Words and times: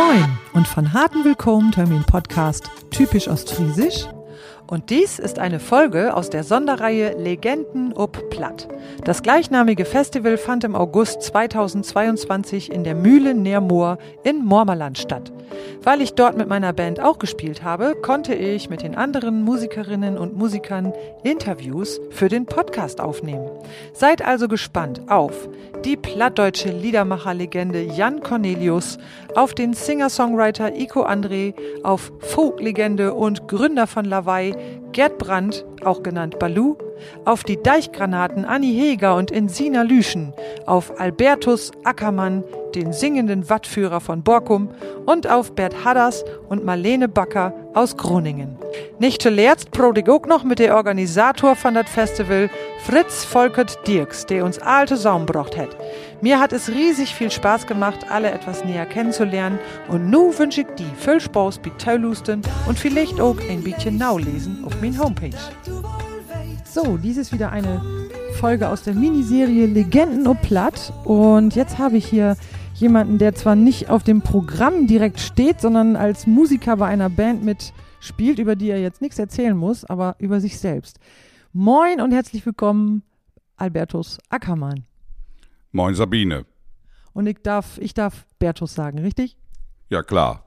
Moin 0.00 0.38
und 0.54 0.66
von 0.66 0.94
harten 0.94 1.26
Willkommen 1.26 1.72
Termin 1.72 2.04
Podcast 2.04 2.70
typisch 2.90 3.28
Ostfriesisch 3.28 4.06
und 4.70 4.88
dies 4.88 5.18
ist 5.18 5.38
eine 5.38 5.58
Folge 5.58 6.14
aus 6.14 6.30
der 6.30 6.44
Sonderreihe 6.44 7.18
Legenden 7.18 7.92
ob 7.92 8.30
Platt. 8.30 8.68
Das 9.04 9.22
gleichnamige 9.22 9.84
Festival 9.84 10.38
fand 10.38 10.62
im 10.62 10.76
August 10.76 11.22
2022 11.22 12.70
in 12.70 12.84
der 12.84 12.94
Mühle 12.94 13.34
Neermoor 13.34 13.98
in 14.22 14.44
Mormerland 14.44 14.96
statt. 14.96 15.32
Weil 15.82 16.00
ich 16.00 16.14
dort 16.14 16.36
mit 16.36 16.48
meiner 16.48 16.72
Band 16.72 17.00
auch 17.00 17.18
gespielt 17.18 17.64
habe, 17.64 17.96
konnte 18.00 18.34
ich 18.34 18.70
mit 18.70 18.82
den 18.82 18.94
anderen 18.94 19.42
Musikerinnen 19.42 20.16
und 20.16 20.36
Musikern 20.36 20.92
Interviews 21.24 22.00
für 22.10 22.28
den 22.28 22.46
Podcast 22.46 23.00
aufnehmen. 23.00 23.50
Seid 23.92 24.24
also 24.24 24.46
gespannt 24.46 25.00
auf 25.08 25.48
die 25.84 25.96
plattdeutsche 25.96 26.68
Liedermacherlegende 26.68 27.82
Jan 27.82 28.20
Cornelius, 28.20 28.98
auf 29.36 29.54
den 29.54 29.74
Singer-Songwriter 29.74 30.74
Iko 30.74 31.04
André, 31.04 31.54
auf 31.82 32.12
Folklegende 32.18 33.14
und 33.14 33.48
Gründer 33.48 33.86
von 33.86 34.04
Lawaai 34.04 34.54
Gerd 34.92 35.18
Brandt, 35.18 35.64
auch 35.84 36.02
genannt 36.02 36.38
Balu, 36.38 36.76
auf 37.24 37.44
die 37.44 37.62
Deichgranaten 37.62 38.44
Anni 38.44 38.72
Heger 38.72 39.16
und 39.16 39.30
Insina 39.30 39.82
Lüschen, 39.82 40.32
auf 40.66 41.00
Albertus 41.00 41.70
Ackermann, 41.84 42.44
den 42.74 42.92
singenden 42.92 43.48
Wattführer 43.48 44.00
von 44.00 44.22
Borkum 44.22 44.68
und 45.06 45.28
auf 45.28 45.52
Bert 45.54 45.84
Hadders 45.84 46.24
und 46.48 46.64
Marlene 46.64 47.08
Backer 47.08 47.52
aus 47.74 47.96
Groningen. 47.96 48.56
Nicht 48.98 49.22
zuletzt 49.22 49.70
prodig 49.70 50.08
auch 50.08 50.26
noch 50.26 50.44
mit 50.44 50.58
der 50.58 50.76
Organisator 50.76 51.56
von 51.56 51.74
das 51.74 51.88
Festival, 51.88 52.50
Fritz 52.84 53.24
Volkert 53.24 53.86
Dirks, 53.86 54.26
der 54.26 54.44
uns 54.44 54.58
alte 54.58 54.96
Saum 54.96 55.26
brocht 55.26 55.56
hat. 55.56 55.76
Mir 56.20 56.38
hat 56.38 56.52
es 56.52 56.68
riesig 56.68 57.14
viel 57.14 57.30
Spaß 57.30 57.66
gemacht, 57.66 58.06
alle 58.10 58.30
etwas 58.30 58.64
näher 58.64 58.86
kennenzulernen 58.86 59.58
und 59.88 60.10
nu 60.10 60.36
wünsche 60.38 60.62
ich 60.62 60.66
die 60.78 60.90
viel 60.96 61.20
Spaß 61.20 61.58
bei 61.58 61.70
Teulusten 61.78 62.42
und 62.66 62.78
vielleicht 62.78 63.20
auch 63.20 63.36
ein 63.48 63.62
bisschen 63.62 63.96
Naulesen 63.96 64.62
auf 64.64 64.80
mein 64.80 64.98
Homepage. 64.98 65.30
So, 66.72 66.96
dies 66.96 67.16
ist 67.16 67.32
wieder 67.32 67.50
eine 67.50 67.82
Folge 68.34 68.68
aus 68.68 68.84
der 68.84 68.94
Miniserie 68.94 69.66
Legenden 69.66 70.28
ob 70.28 70.40
Platt 70.40 70.92
und 71.04 71.56
jetzt 71.56 71.78
habe 71.78 71.96
ich 71.96 72.06
hier 72.06 72.36
jemanden, 72.74 73.18
der 73.18 73.34
zwar 73.34 73.56
nicht 73.56 73.90
auf 73.90 74.04
dem 74.04 74.22
Programm 74.22 74.86
direkt 74.86 75.18
steht, 75.18 75.60
sondern 75.60 75.96
als 75.96 76.28
Musiker 76.28 76.76
bei 76.76 76.86
einer 76.86 77.10
Band 77.10 77.42
mitspielt, 77.42 78.38
über 78.38 78.54
die 78.54 78.70
er 78.70 78.80
jetzt 78.80 79.02
nichts 79.02 79.18
erzählen 79.18 79.56
muss, 79.56 79.84
aber 79.84 80.14
über 80.20 80.38
sich 80.38 80.60
selbst. 80.60 81.00
Moin 81.52 82.00
und 82.00 82.12
herzlich 82.12 82.46
willkommen, 82.46 83.02
Albertus 83.56 84.18
Ackermann. 84.28 84.84
Moin 85.72 85.96
Sabine. 85.96 86.46
Und 87.12 87.26
ich 87.26 87.38
darf, 87.42 87.78
ich 87.78 87.94
darf 87.94 88.26
Bertus 88.38 88.76
sagen, 88.76 89.00
richtig? 89.00 89.36
Ja, 89.88 90.04
klar. 90.04 90.44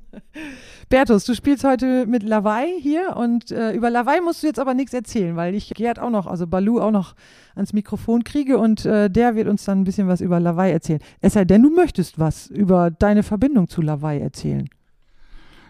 Bertus, 0.88 1.24
du 1.24 1.34
spielst 1.34 1.64
heute 1.64 2.06
mit 2.06 2.22
Lawai 2.22 2.66
hier 2.80 3.16
und 3.16 3.50
äh, 3.50 3.72
über 3.72 3.90
Lawai 3.90 4.20
musst 4.20 4.42
du 4.42 4.46
jetzt 4.46 4.58
aber 4.58 4.74
nichts 4.74 4.94
erzählen, 4.94 5.36
weil 5.36 5.54
ich 5.54 5.70
Gerd 5.70 5.98
auch 5.98 6.10
noch, 6.10 6.26
also 6.26 6.46
Balu 6.46 6.80
auch 6.80 6.90
noch 6.90 7.14
ans 7.54 7.72
Mikrofon 7.72 8.24
kriege 8.24 8.58
und 8.58 8.84
äh, 8.84 9.10
der 9.10 9.34
wird 9.34 9.48
uns 9.48 9.64
dann 9.64 9.80
ein 9.80 9.84
bisschen 9.84 10.08
was 10.08 10.20
über 10.20 10.40
Lawai 10.40 10.70
erzählen. 10.70 11.00
Es 11.20 11.34
sei 11.34 11.44
denn, 11.44 11.62
du 11.62 11.70
möchtest 11.70 12.18
was 12.18 12.46
über 12.48 12.90
deine 12.90 13.22
Verbindung 13.22 13.68
zu 13.68 13.82
Lawai 13.82 14.18
erzählen. 14.18 14.68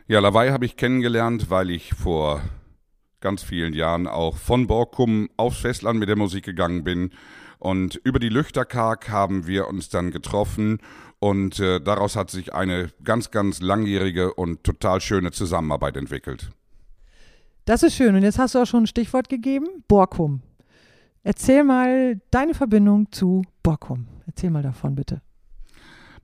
Ja, 0.08 0.20
Lawai 0.20 0.50
habe 0.50 0.64
ich 0.64 0.76
kennengelernt, 0.76 1.50
weil 1.50 1.70
ich 1.70 1.94
vor 1.94 2.42
ganz 3.20 3.42
vielen 3.42 3.72
Jahren 3.72 4.06
auch 4.06 4.36
von 4.36 4.66
Borkum 4.66 5.30
aufs 5.36 5.58
Festland 5.58 5.98
mit 5.98 6.08
der 6.08 6.16
Musik 6.16 6.44
gegangen 6.44 6.84
bin. 6.84 7.10
Und 7.58 7.94
über 8.02 8.18
die 8.18 8.28
Lüchterkark 8.28 9.08
haben 9.08 9.46
wir 9.46 9.68
uns 9.68 9.88
dann 9.88 10.10
getroffen 10.10 10.80
und 11.22 11.60
äh, 11.60 11.80
daraus 11.80 12.16
hat 12.16 12.30
sich 12.30 12.52
eine 12.52 12.88
ganz, 13.04 13.30
ganz 13.30 13.60
langjährige 13.60 14.34
und 14.34 14.64
total 14.64 15.00
schöne 15.00 15.30
Zusammenarbeit 15.30 15.96
entwickelt. 15.96 16.50
Das 17.64 17.84
ist 17.84 17.94
schön. 17.94 18.16
Und 18.16 18.24
jetzt 18.24 18.40
hast 18.40 18.56
du 18.56 18.58
auch 18.58 18.66
schon 18.66 18.82
ein 18.82 18.86
Stichwort 18.88 19.28
gegeben: 19.28 19.68
Borkum. 19.86 20.42
Erzähl 21.22 21.62
mal 21.62 22.20
deine 22.32 22.54
Verbindung 22.54 23.12
zu 23.12 23.42
Borkum. 23.62 24.08
Erzähl 24.26 24.50
mal 24.50 24.64
davon, 24.64 24.96
bitte. 24.96 25.22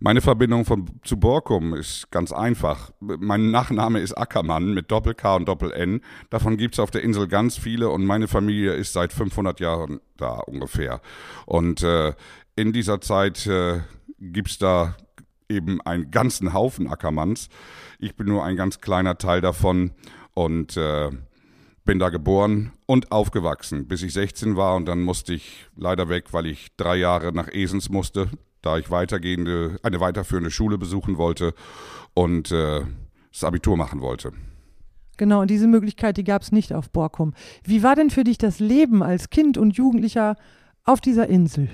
Meine 0.01 0.21
Verbindung 0.21 0.65
von, 0.65 0.91
zu 1.05 1.17
Borkum 1.17 1.75
ist 1.75 2.11
ganz 2.11 2.33
einfach. 2.33 2.91
Mein 2.99 3.53
Nachname 3.53 4.01
ist 4.01 4.15
Ackermann 4.15 4.75
mit 4.75 4.91
Doppel-K 4.91 5.37
und 5.37 5.47
Doppel-N. 5.47 6.01
Davon 6.31 6.57
gibt 6.57 6.75
es 6.75 6.81
auf 6.81 6.91
der 6.91 7.05
Insel 7.05 7.29
ganz 7.29 7.57
viele 7.57 7.91
und 7.91 8.05
meine 8.05 8.27
Familie 8.27 8.75
ist 8.75 8.95
seit 8.95 9.13
500 9.13 9.61
Jahren 9.61 10.01
da 10.17 10.39
ungefähr. 10.39 11.01
Und 11.47 11.85
äh, 11.85 12.15
in 12.57 12.73
dieser 12.73 13.01
Zeit 13.01 13.47
äh, 13.47 13.81
gibt 14.21 14.51
es 14.51 14.59
da 14.59 14.97
eben 15.49 15.81
einen 15.81 16.11
ganzen 16.11 16.53
Haufen 16.53 16.89
Ackermanns. 16.89 17.49
Ich 17.99 18.17
bin 18.17 18.27
nur 18.27 18.45
ein 18.45 18.57
ganz 18.57 18.81
kleiner 18.81 19.17
Teil 19.19 19.41
davon 19.41 19.93
und 20.35 20.77
äh, 20.77 21.11
bin 21.85 21.99
da 21.99 22.11
geboren 22.11 22.73
und 22.87 23.13
aufgewachsen, 23.13 23.89
bis 23.89 24.03
ich 24.03 24.13
16 24.13 24.57
war 24.57 24.77
und 24.77 24.87
dann 24.87 25.01
musste 25.01 25.33
ich 25.33 25.67
leider 25.77 26.09
weg, 26.09 26.33
weil 26.33 26.47
ich 26.47 26.69
drei 26.77 26.97
Jahre 26.97 27.33
nach 27.33 27.49
Esens 27.49 27.89
musste 27.89 28.31
da 28.63 28.79
ich 28.79 28.91
weitergehende, 28.91 29.79
eine 29.83 30.01
weiterführende 30.01 30.51
Schule 30.51 30.79
besuchen 30.79 31.17
wollte 31.17 31.55
und 32.15 32.51
äh, 32.51 32.83
das 33.33 33.45
Abitur 33.45 33.77
machen 33.77 34.01
wollte. 34.01 34.33
Genau, 35.17 35.41
und 35.41 35.51
diese 35.51 35.67
Möglichkeit, 35.67 36.17
die 36.17 36.25
gab 36.25 36.43
es 36.43 36.53
nicht 36.53 36.73
auf 36.73 36.91
Borkum. 36.91 37.35
Wie 37.65 37.83
war 37.83 37.97
denn 37.97 38.11
für 38.11 38.25
dich 38.25 38.39
das 38.39 38.61
Leben 38.61 39.03
als 39.03 39.31
Kind 39.31 39.59
und 39.59 39.77
Jugendlicher 39.77 40.37
auf 40.85 41.01
dieser 41.01 41.29
Insel? 41.29 41.69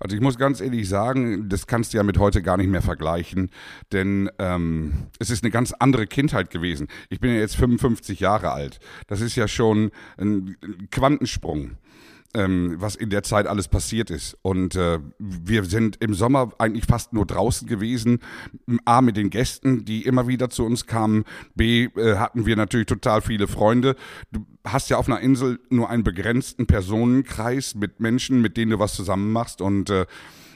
Also 0.00 0.16
ich 0.16 0.22
muss 0.22 0.38
ganz 0.38 0.60
ehrlich 0.60 0.88
sagen, 0.88 1.48
das 1.48 1.66
kannst 1.66 1.92
du 1.92 1.98
ja 1.98 2.02
mit 2.02 2.18
heute 2.18 2.42
gar 2.42 2.56
nicht 2.56 2.68
mehr 2.68 2.82
vergleichen, 2.82 3.50
denn 3.92 4.30
ähm, 4.38 5.08
es 5.18 5.30
ist 5.30 5.44
eine 5.44 5.50
ganz 5.50 5.72
andere 5.72 6.06
Kindheit 6.06 6.50
gewesen. 6.50 6.88
Ich 7.08 7.20
bin 7.20 7.32
ja 7.32 7.40
jetzt 7.40 7.56
55 7.56 8.20
Jahre 8.20 8.52
alt. 8.52 8.78
Das 9.06 9.20
ist 9.20 9.36
ja 9.36 9.48
schon 9.48 9.90
ein 10.18 10.56
Quantensprung 10.90 11.78
ähm, 12.34 12.74
was 12.78 12.96
in 12.96 13.10
der 13.10 13.22
Zeit 13.22 13.46
alles 13.46 13.68
passiert 13.68 14.10
ist. 14.10 14.36
Und 14.42 14.74
äh, 14.74 14.98
wir 15.18 15.64
sind 15.64 15.96
im 16.00 16.14
Sommer 16.14 16.52
eigentlich 16.58 16.84
fast 16.86 17.12
nur 17.12 17.26
draußen 17.26 17.66
gewesen. 17.68 18.20
A, 18.84 19.00
mit 19.00 19.16
den 19.16 19.30
Gästen, 19.30 19.84
die 19.84 20.02
immer 20.02 20.28
wieder 20.28 20.50
zu 20.50 20.64
uns 20.64 20.86
kamen. 20.86 21.24
B, 21.54 21.84
äh, 21.96 22.16
hatten 22.16 22.46
wir 22.46 22.56
natürlich 22.56 22.86
total 22.86 23.22
viele 23.22 23.46
Freunde. 23.46 23.96
Du 24.32 24.44
hast 24.64 24.90
ja 24.90 24.96
auf 24.96 25.08
einer 25.08 25.20
Insel 25.20 25.60
nur 25.70 25.90
einen 25.90 26.04
begrenzten 26.04 26.66
Personenkreis 26.66 27.74
mit 27.74 28.00
Menschen, 28.00 28.40
mit 28.40 28.56
denen 28.56 28.72
du 28.72 28.78
was 28.78 28.94
zusammen 28.94 29.32
machst. 29.32 29.60
Und 29.60 29.90
äh, 29.90 30.06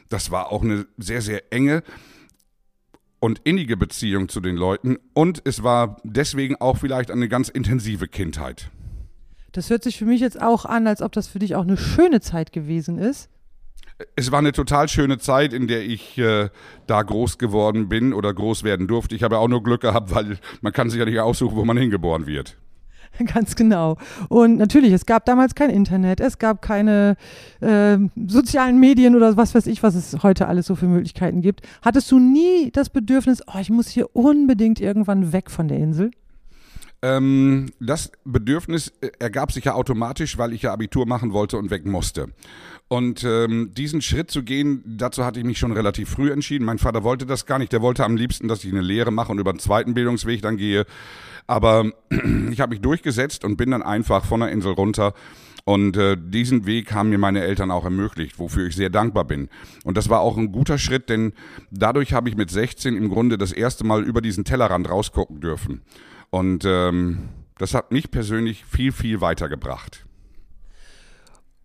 das 0.08 0.30
war 0.30 0.50
auch 0.50 0.62
eine 0.62 0.86
sehr, 0.96 1.22
sehr 1.22 1.52
enge 1.52 1.82
und 3.20 3.40
innige 3.44 3.76
Beziehung 3.76 4.28
zu 4.28 4.40
den 4.40 4.56
Leuten. 4.56 4.96
Und 5.14 5.42
es 5.44 5.62
war 5.62 6.00
deswegen 6.04 6.56
auch 6.56 6.78
vielleicht 6.78 7.10
eine 7.10 7.28
ganz 7.28 7.48
intensive 7.48 8.08
Kindheit. 8.08 8.70
Das 9.53 9.70
hört 9.70 9.82
sich 9.82 9.97
für 9.97 10.04
mich 10.04 10.20
jetzt 10.20 10.41
auch 10.41 10.64
an, 10.64 10.86
als 10.86 11.03
ob 11.03 11.12
das 11.12 11.28
für 11.28 11.38
dich 11.38 11.54
auch 11.54 11.62
eine 11.62 11.76
schöne 11.76 12.20
Zeit 12.20 12.53
gewesen 12.53 12.98
ist. 12.98 13.31
Es 14.14 14.31
war 14.31 14.38
eine 14.38 14.53
total 14.53 14.88
schöne 14.88 15.19
Zeit, 15.19 15.53
in 15.53 15.66
der 15.66 15.82
ich 15.82 16.19
äh, 16.19 16.50
da 16.86 17.03
groß 17.03 17.38
geworden 17.38 17.88
bin 17.88 18.12
oder 18.12 18.32
groß 18.32 18.62
werden 18.62 18.87
durfte. 18.87 19.16
Ich 19.16 19.25
habe 19.25 19.38
auch 19.38 19.48
nur 19.48 19.62
Glück 19.62 19.81
gehabt, 19.81 20.14
weil 20.14 20.38
man 20.60 20.72
kann 20.72 20.88
sich 20.88 21.00
ja 21.00 21.04
nicht 21.04 21.19
aussuchen, 21.19 21.56
wo 21.56 21.64
man 21.64 21.76
hingeboren 21.76 22.26
wird. 22.26 22.56
Ganz 23.34 23.56
genau. 23.56 23.97
Und 24.28 24.56
natürlich, 24.56 24.92
es 24.92 25.06
gab 25.06 25.25
damals 25.25 25.54
kein 25.54 25.70
Internet, 25.70 26.20
es 26.20 26.38
gab 26.38 26.62
keine 26.62 27.16
äh, 27.60 27.98
sozialen 28.26 28.78
Medien 28.78 29.16
oder 29.16 29.37
was 29.37 29.54
weiß 29.54 29.66
ich, 29.66 29.82
was 29.82 29.94
es 29.94 30.22
heute 30.22 30.47
alles 30.47 30.66
so 30.66 30.76
für 30.76 30.87
Möglichkeiten 30.87 31.41
gibt. 31.41 31.62
Hattest 31.82 32.10
du 32.10 32.19
nie 32.19 32.70
das 32.72 32.91
Bedürfnis, 32.91 33.42
oh, 33.47 33.58
ich 33.60 33.70
muss 33.70 33.88
hier 33.88 34.14
unbedingt 34.14 34.81
irgendwann 34.81 35.32
weg 35.32 35.50
von 35.50 35.69
der 35.69 35.78
Insel? 35.78 36.10
Ähm, 37.00 37.70
das 37.78 38.10
Bedürfnis 38.25 38.92
äh, 39.00 39.10
ergab 39.19 39.53
sich 39.53 39.66
ja 39.66 39.75
automatisch, 39.75 40.36
weil 40.36 40.53
ich 40.53 40.62
ja 40.62 40.72
Abitur 40.72 41.06
machen 41.06 41.32
wollte 41.32 41.56
und 41.56 41.70
weg 41.70 41.86
musste. 41.86 42.28
Und 42.88 43.22
ähm, 43.22 43.72
diesen 43.75 44.00
Schritt 44.00 44.31
zu 44.31 44.42
gehen, 44.42 44.82
dazu 44.84 45.25
hatte 45.25 45.38
ich 45.38 45.44
mich 45.44 45.58
schon 45.58 45.72
relativ 45.72 46.08
früh 46.08 46.32
entschieden. 46.32 46.64
Mein 46.64 46.78
Vater 46.78 47.05
wollte 47.05 47.26
das 47.26 47.46
gar 47.46 47.58
nicht. 47.58 47.72
Der 47.72 47.82
wollte 47.82 48.05
am 48.05 48.17
liebsten, 48.17 48.49
dass 48.49 48.64
ich 48.64 48.72
eine 48.72 48.81
Lehre 48.81 49.12
mache 49.12 49.31
und 49.31 49.38
über 49.38 49.52
den 49.52 49.61
zweiten 49.61 49.94
Bildungsweg 49.94 50.43
dann 50.43 50.56
gehe. 50.56 50.87
Aber 51.46 51.93
ich 52.50 52.61
habe 52.61 52.70
mich 52.70 52.81
durchgesetzt 52.81 53.44
und 53.44 53.56
bin 53.56 53.70
dann 53.70 53.82
einfach 53.82 54.25
von 54.25 54.40
der 54.40 54.50
Insel 54.50 54.72
runter. 54.72 55.14
Und 55.64 55.99
äh, 55.99 56.17
diesen 56.19 56.64
Weg 56.64 56.93
haben 56.94 57.11
mir 57.11 57.19
meine 57.19 57.43
Eltern 57.43 57.70
auch 57.70 57.84
ermöglicht, 57.84 58.38
wofür 58.38 58.69
ich 58.69 58.75
sehr 58.75 58.88
dankbar 58.88 59.25
bin. 59.25 59.50
Und 59.84 59.99
das 59.99 60.08
war 60.08 60.20
auch 60.20 60.38
ein 60.38 60.50
guter 60.50 60.78
Schritt, 60.78 61.11
denn 61.11 61.34
dadurch 61.70 62.14
habe 62.14 62.31
ich 62.31 62.37
mit 62.37 62.50
16 62.50 62.96
im 62.96 63.11
Grunde 63.11 63.37
das 63.37 63.52
erste 63.52 63.84
Mal 63.84 64.02
über 64.02 64.22
diesen 64.22 64.44
Tellerrand 64.44 64.88
rausgucken 64.88 65.43
dürfen. 65.43 65.82
Und 66.30 66.64
ähm, 66.66 67.28
das 67.58 67.75
hat 67.75 67.92
mich 67.92 68.10
persönlich 68.10 68.64
viel, 68.64 68.92
viel 68.92 69.20
weitergebracht. 69.20 70.06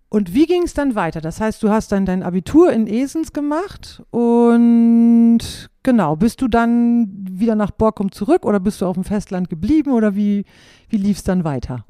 Und 0.10 0.36
wie 0.36 0.46
ging 0.46 0.62
es 0.62 0.76
dann 0.76 0.94
weiter? 0.94 1.22
Das 1.22 1.42
heißt, 1.42 1.64
du 1.64 1.70
hast 1.70 1.92
dann 1.92 2.06
dein 2.06 2.22
Abitur 2.22 2.72
in 2.72 2.86
Esens 2.86 3.34
gemacht 3.34 4.04
und 4.12 5.40
genau, 5.82 6.16
bist 6.16 6.40
du 6.42 6.48
dann 6.48 7.10
wieder 7.32 7.56
nach 7.56 7.72
Borkum 7.72 8.12
zurück 8.12 8.46
oder 8.46 8.60
bist 8.60 8.82
du 8.82 8.86
auf 8.86 8.94
dem 8.94 9.06
Festland 9.06 9.50
geblieben 9.50 9.92
oder 9.92 10.16
wie, 10.16 10.46
wie 10.90 10.98
lief 10.98 11.18
es 11.18 11.24
dann 11.24 11.44
weiter? 11.44 11.88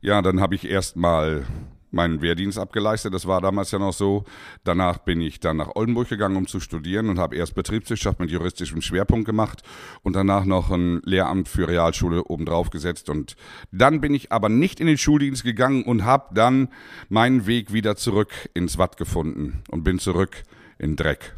Ja, 0.00 0.22
dann 0.22 0.40
habe 0.40 0.56
ich 0.56 0.68
erstmal 0.68 1.46
meinen 1.92 2.22
Wehrdienst 2.22 2.58
abgeleistet. 2.58 3.14
Das 3.14 3.26
war 3.26 3.40
damals 3.40 3.70
ja 3.70 3.78
noch 3.78 3.92
so. 3.92 4.24
Danach 4.64 4.98
bin 4.98 5.20
ich 5.20 5.40
dann 5.40 5.58
nach 5.58 5.74
Oldenburg 5.74 6.08
gegangen, 6.08 6.36
um 6.36 6.46
zu 6.46 6.60
studieren 6.60 7.08
und 7.08 7.18
habe 7.18 7.36
erst 7.36 7.54
Betriebswirtschaft 7.54 8.18
mit 8.18 8.30
juristischem 8.30 8.82
Schwerpunkt 8.82 9.26
gemacht 9.26 9.62
und 10.02 10.16
danach 10.16 10.44
noch 10.44 10.70
ein 10.70 11.00
Lehramt 11.04 11.48
für 11.48 11.68
Realschule 11.68 12.24
obendrauf 12.24 12.70
gesetzt. 12.70 13.08
Und 13.08 13.36
dann 13.70 14.00
bin 14.00 14.14
ich 14.14 14.32
aber 14.32 14.48
nicht 14.48 14.80
in 14.80 14.86
den 14.86 14.98
Schuldienst 14.98 15.44
gegangen 15.44 15.84
und 15.84 16.04
habe 16.04 16.34
dann 16.34 16.68
meinen 17.08 17.46
Weg 17.46 17.72
wieder 17.72 17.96
zurück 17.96 18.32
ins 18.54 18.78
Watt 18.78 18.96
gefunden 18.96 19.62
und 19.70 19.84
bin 19.84 19.98
zurück 19.98 20.42
in 20.78 20.96
Dreck. 20.96 21.34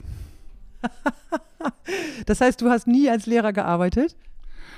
das 2.26 2.40
heißt, 2.40 2.60
du 2.60 2.70
hast 2.70 2.86
nie 2.86 3.10
als 3.10 3.26
Lehrer 3.26 3.52
gearbeitet? 3.52 4.16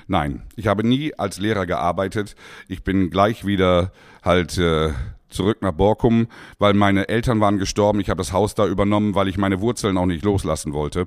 Nein, 0.09 0.43
ich 0.55 0.69
habe 0.69 0.87
nie 0.87 1.15
als 1.15 1.39
Lehrer 1.39 1.67
gearbeitet. 1.67 2.37
Ich 2.69 2.85
bin 2.85 3.11
gleich 3.11 3.45
wieder 3.45 3.93
halt 4.23 4.57
äh, 4.57 4.93
zurück 5.37 5.59
nach 5.61 5.73
Borkum, 5.73 6.27
weil 6.59 6.75
meine 6.75 7.09
Eltern 7.09 7.41
waren 7.41 7.59
gestorben. 7.59 8.01
Ich 8.01 8.11
habe 8.11 8.19
das 8.19 8.33
Haus 8.33 8.55
da 8.55 8.67
übernommen, 8.67 9.15
weil 9.15 9.29
ich 9.29 9.39
meine 9.39 9.61
Wurzeln 9.61 9.97
auch 9.99 10.07
nicht 10.07 10.25
loslassen 10.25 10.73
wollte. 10.73 11.07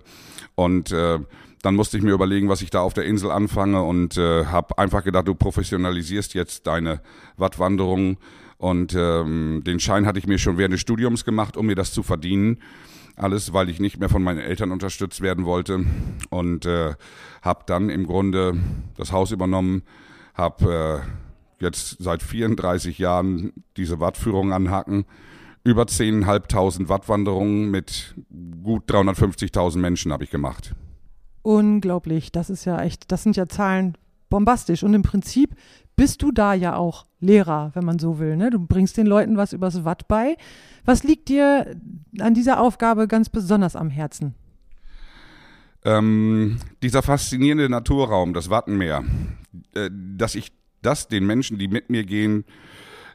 Und 0.55 0.91
äh, 0.91 1.19
dann 1.61 1.75
musste 1.75 1.97
ich 1.97 2.03
mir 2.03 2.13
überlegen, 2.13 2.47
was 2.47 2.61
ich 2.61 2.69
da 2.69 2.81
auf 2.81 2.93
der 2.93 3.05
Insel 3.05 3.31
anfange 3.31 3.83
und 3.83 4.17
äh, 4.17 4.45
habe 4.45 4.77
einfach 4.77 5.03
gedacht, 5.03 5.27
du 5.27 5.35
professionalisierst 5.35 6.33
jetzt 6.33 6.67
deine 6.67 7.01
Wattwanderung. 7.37 8.17
Und 8.57 8.93
ähm, 8.93 9.63
den 9.65 9.79
Schein 9.79 10.05
hatte 10.05 10.19
ich 10.19 10.27
mir 10.27 10.37
schon 10.37 10.57
während 10.57 10.73
des 10.73 10.81
Studiums 10.81 11.25
gemacht, 11.25 11.57
um 11.57 11.65
mir 11.65 11.75
das 11.75 11.93
zu 11.93 12.03
verdienen. 12.03 12.57
Alles, 13.15 13.51
weil 13.51 13.69
ich 13.69 13.79
nicht 13.79 13.99
mehr 13.99 14.09
von 14.09 14.23
meinen 14.23 14.39
Eltern 14.39 14.71
unterstützt 14.71 15.21
werden 15.21 15.45
wollte. 15.45 15.85
Und 16.29 16.65
äh, 16.65 16.93
habe 17.41 17.63
dann 17.65 17.89
im 17.89 18.05
Grunde 18.05 18.57
das 18.95 19.11
Haus 19.11 19.31
übernommen, 19.31 19.83
habe 20.33 21.03
äh, 21.05 21.28
jetzt 21.61 21.97
seit 21.99 22.23
34 22.23 22.97
Jahren 22.99 23.53
diese 23.77 23.99
Wattführung 23.99 24.53
anhaken. 24.53 25.05
Über 25.63 25.83
10.500 25.83 26.87
Wattwanderungen 26.87 27.69
mit 27.69 28.15
gut 28.63 28.89
350.000 28.89 29.77
Menschen 29.77 30.11
habe 30.11 30.23
ich 30.23 30.29
gemacht. 30.29 30.73
Unglaublich, 31.41 32.31
das 32.31 32.49
ist 32.49 32.65
ja 32.65 32.81
echt, 32.81 33.11
das 33.11 33.23
sind 33.23 33.35
ja 33.35 33.47
Zahlen 33.47 33.97
bombastisch. 34.29 34.83
Und 34.83 34.93
im 34.93 35.01
Prinzip 35.01 35.55
bist 35.95 36.21
du 36.21 36.31
da 36.31 36.53
ja 36.53 36.75
auch 36.75 37.05
Lehrer, 37.19 37.71
wenn 37.73 37.83
man 37.83 37.99
so 37.99 38.19
will. 38.19 38.37
Ne? 38.37 38.49
Du 38.49 38.59
bringst 38.59 38.95
den 38.97 39.05
Leuten 39.05 39.35
was 39.35 39.51
übers 39.51 39.83
Watt 39.83 40.07
bei. 40.07 40.37
Was 40.85 41.03
liegt 41.03 41.27
dir 41.27 41.75
an 42.19 42.33
dieser 42.33 42.61
Aufgabe 42.61 43.07
ganz 43.07 43.29
besonders 43.29 43.75
am 43.75 43.89
Herzen? 43.89 44.35
Ähm, 45.83 46.59
dieser 46.83 47.01
faszinierende 47.01 47.69
Naturraum, 47.69 48.33
das 48.33 48.49
Wattenmeer, 48.49 49.03
äh, 49.75 49.89
dass 49.91 50.35
ich 50.35 50.51
das 50.81 51.07
den 51.07 51.25
Menschen, 51.25 51.57
die 51.57 51.67
mit 51.67 51.89
mir 51.89 52.03
gehen, 52.03 52.45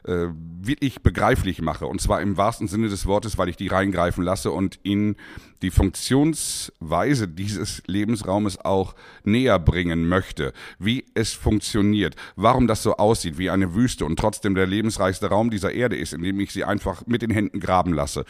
äh, 0.05 0.27
wirklich 0.61 1.01
begreiflich 1.01 1.61
mache. 1.61 1.87
Und 1.87 1.99
zwar 1.99 2.21
im 2.21 2.37
wahrsten 2.37 2.67
Sinne 2.67 2.89
des 2.89 3.07
Wortes, 3.07 3.37
weil 3.39 3.49
ich 3.49 3.57
die 3.57 3.67
reingreifen 3.67 4.23
lasse 4.23 4.51
und 4.51 4.79
ihnen 4.83 5.15
die 5.63 5.71
Funktionsweise 5.71 7.27
dieses 7.27 7.81
Lebensraumes 7.87 8.63
auch 8.63 8.93
näher 9.23 9.57
bringen 9.57 10.07
möchte. 10.07 10.53
Wie 10.77 11.05
es 11.15 11.33
funktioniert. 11.33 12.15
Warum 12.35 12.67
das 12.67 12.83
so 12.83 12.97
aussieht 12.97 13.39
wie 13.39 13.49
eine 13.49 13.73
Wüste 13.73 14.05
und 14.05 14.19
trotzdem 14.19 14.53
der 14.53 14.67
lebensreichste 14.67 15.27
Raum 15.27 15.49
dieser 15.49 15.71
Erde 15.71 15.95
ist, 15.95 16.13
indem 16.13 16.39
ich 16.39 16.51
sie 16.51 16.63
einfach 16.63 17.07
mit 17.07 17.23
den 17.23 17.31
Händen 17.31 17.59
graben 17.59 17.93
lasse 17.93 18.25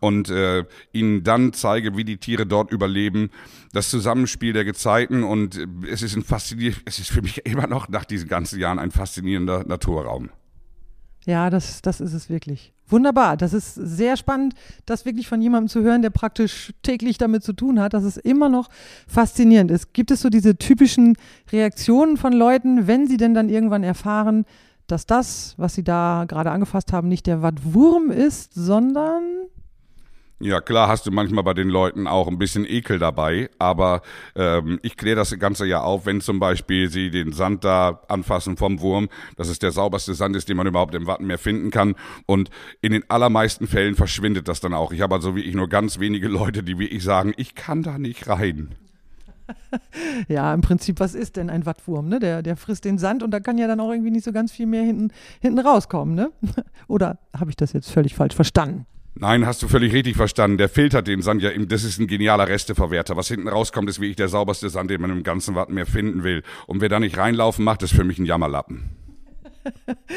und 0.00 0.30
äh, 0.30 0.64
ihnen 0.92 1.22
dann 1.22 1.52
zeige, 1.52 1.96
wie 1.96 2.04
die 2.04 2.18
Tiere 2.18 2.46
dort 2.46 2.72
überleben. 2.72 3.30
Das 3.72 3.90
Zusammenspiel 3.90 4.52
der 4.52 4.64
Gezeiten 4.64 5.24
und 5.24 5.56
äh, 5.56 5.66
es 5.90 6.02
ist 6.02 6.16
ein 6.16 6.22
faszinierend, 6.22 6.82
es 6.84 6.98
ist 6.98 7.10
für 7.10 7.22
mich 7.22 7.44
immer 7.46 7.66
noch 7.66 7.88
nach 7.88 8.04
diesen 8.04 8.28
ganzen 8.28 8.58
Jahren 8.58 8.78
ein 8.78 8.90
faszinierender 8.90 9.64
Naturraum. 9.64 10.30
Ja, 11.26 11.50
das, 11.50 11.82
das 11.82 12.00
ist 12.00 12.14
es 12.14 12.30
wirklich. 12.30 12.72
Wunderbar. 12.88 13.36
Das 13.36 13.52
ist 13.52 13.74
sehr 13.74 14.16
spannend, 14.16 14.54
das 14.86 15.04
wirklich 15.04 15.28
von 15.28 15.42
jemandem 15.42 15.68
zu 15.68 15.82
hören, 15.82 16.00
der 16.00 16.08
praktisch 16.08 16.72
täglich 16.82 17.18
damit 17.18 17.44
zu 17.44 17.52
tun 17.52 17.80
hat, 17.80 17.92
dass 17.92 18.04
es 18.04 18.16
immer 18.16 18.48
noch 18.48 18.70
faszinierend 19.06 19.70
ist. 19.70 19.92
Gibt 19.92 20.10
es 20.10 20.22
so 20.22 20.30
diese 20.30 20.56
typischen 20.56 21.16
Reaktionen 21.52 22.16
von 22.16 22.32
Leuten, 22.32 22.86
wenn 22.86 23.06
sie 23.06 23.18
denn 23.18 23.34
dann 23.34 23.50
irgendwann 23.50 23.82
erfahren, 23.82 24.46
dass 24.86 25.04
das, 25.04 25.54
was 25.58 25.74
sie 25.74 25.84
da 25.84 26.24
gerade 26.26 26.50
angefasst 26.50 26.94
haben, 26.94 27.08
nicht 27.08 27.26
der 27.26 27.42
Wattwurm 27.42 28.10
ist, 28.10 28.54
sondern 28.54 29.22
ja, 30.40 30.60
klar 30.60 30.86
hast 30.86 31.04
du 31.04 31.10
manchmal 31.10 31.42
bei 31.42 31.54
den 31.54 31.68
Leuten 31.68 32.06
auch 32.06 32.28
ein 32.28 32.38
bisschen 32.38 32.64
Ekel 32.64 33.00
dabei, 33.00 33.50
aber 33.58 34.02
ähm, 34.36 34.78
ich 34.82 34.96
kläre 34.96 35.16
das 35.16 35.36
Ganze 35.38 35.66
ja 35.66 35.80
auf, 35.80 36.06
wenn 36.06 36.20
zum 36.20 36.38
Beispiel 36.38 36.88
sie 36.90 37.10
den 37.10 37.32
Sand 37.32 37.64
da 37.64 38.02
anfassen 38.08 38.56
vom 38.56 38.80
Wurm, 38.80 39.08
dass 39.36 39.48
es 39.48 39.58
der 39.58 39.72
sauberste 39.72 40.14
Sand 40.14 40.36
ist, 40.36 40.48
den 40.48 40.56
man 40.56 40.68
überhaupt 40.68 40.94
im 40.94 41.06
Wattenmeer 41.06 41.38
finden 41.38 41.72
kann 41.72 41.96
und 42.26 42.50
in 42.80 42.92
den 42.92 43.08
allermeisten 43.10 43.66
Fällen 43.66 43.96
verschwindet 43.96 44.46
das 44.46 44.60
dann 44.60 44.74
auch. 44.74 44.92
Ich 44.92 45.00
habe 45.00 45.16
also 45.16 45.34
wirklich 45.34 45.54
nur 45.54 45.68
ganz 45.68 45.98
wenige 45.98 46.28
Leute, 46.28 46.62
die 46.62 46.78
wirklich 46.78 47.02
sagen, 47.02 47.32
ich 47.36 47.56
kann 47.56 47.82
da 47.82 47.98
nicht 47.98 48.28
rein. 48.28 48.76
ja, 50.28 50.54
im 50.54 50.60
Prinzip, 50.60 51.00
was 51.00 51.14
ist 51.14 51.36
denn 51.36 51.50
ein 51.50 51.66
Wattwurm? 51.66 52.08
Ne? 52.08 52.20
Der, 52.20 52.42
der 52.42 52.56
frisst 52.56 52.84
den 52.84 52.98
Sand 52.98 53.24
und 53.24 53.32
da 53.32 53.40
kann 53.40 53.58
ja 53.58 53.66
dann 53.66 53.80
auch 53.80 53.90
irgendwie 53.90 54.10
nicht 54.10 54.24
so 54.24 54.32
ganz 54.32 54.52
viel 54.52 54.66
mehr 54.66 54.82
hinten, 54.82 55.10
hinten 55.40 55.58
rauskommen. 55.58 56.14
Ne? 56.14 56.30
Oder 56.86 57.18
habe 57.36 57.50
ich 57.50 57.56
das 57.56 57.72
jetzt 57.72 57.90
völlig 57.90 58.14
falsch 58.14 58.34
verstanden? 58.34 58.86
Nein, 59.14 59.46
hast 59.46 59.62
du 59.62 59.68
völlig 59.68 59.92
richtig 59.92 60.16
verstanden. 60.16 60.58
Der 60.58 60.68
filtert 60.68 61.08
den 61.08 61.22
Sand 61.22 61.42
ja, 61.42 61.50
das 61.50 61.84
ist 61.84 61.98
ein 61.98 62.06
genialer 62.06 62.48
Resteverwerter. 62.48 63.16
Was 63.16 63.28
hinten 63.28 63.48
rauskommt, 63.48 63.90
ist 63.90 64.00
wirklich 64.00 64.16
der 64.16 64.28
sauberste 64.28 64.70
Sand, 64.70 64.90
den 64.90 65.00
man 65.00 65.10
im 65.10 65.24
ganzen 65.24 65.54
Wattenmeer 65.54 65.86
finden 65.86 66.22
will. 66.22 66.42
Und 66.66 66.80
wer 66.80 66.88
da 66.88 67.00
nicht 67.00 67.18
reinlaufen 67.18 67.64
macht, 67.64 67.82
ist 67.82 67.94
für 67.94 68.04
mich 68.04 68.18
ein 68.18 68.26
Jammerlappen. 68.26 68.90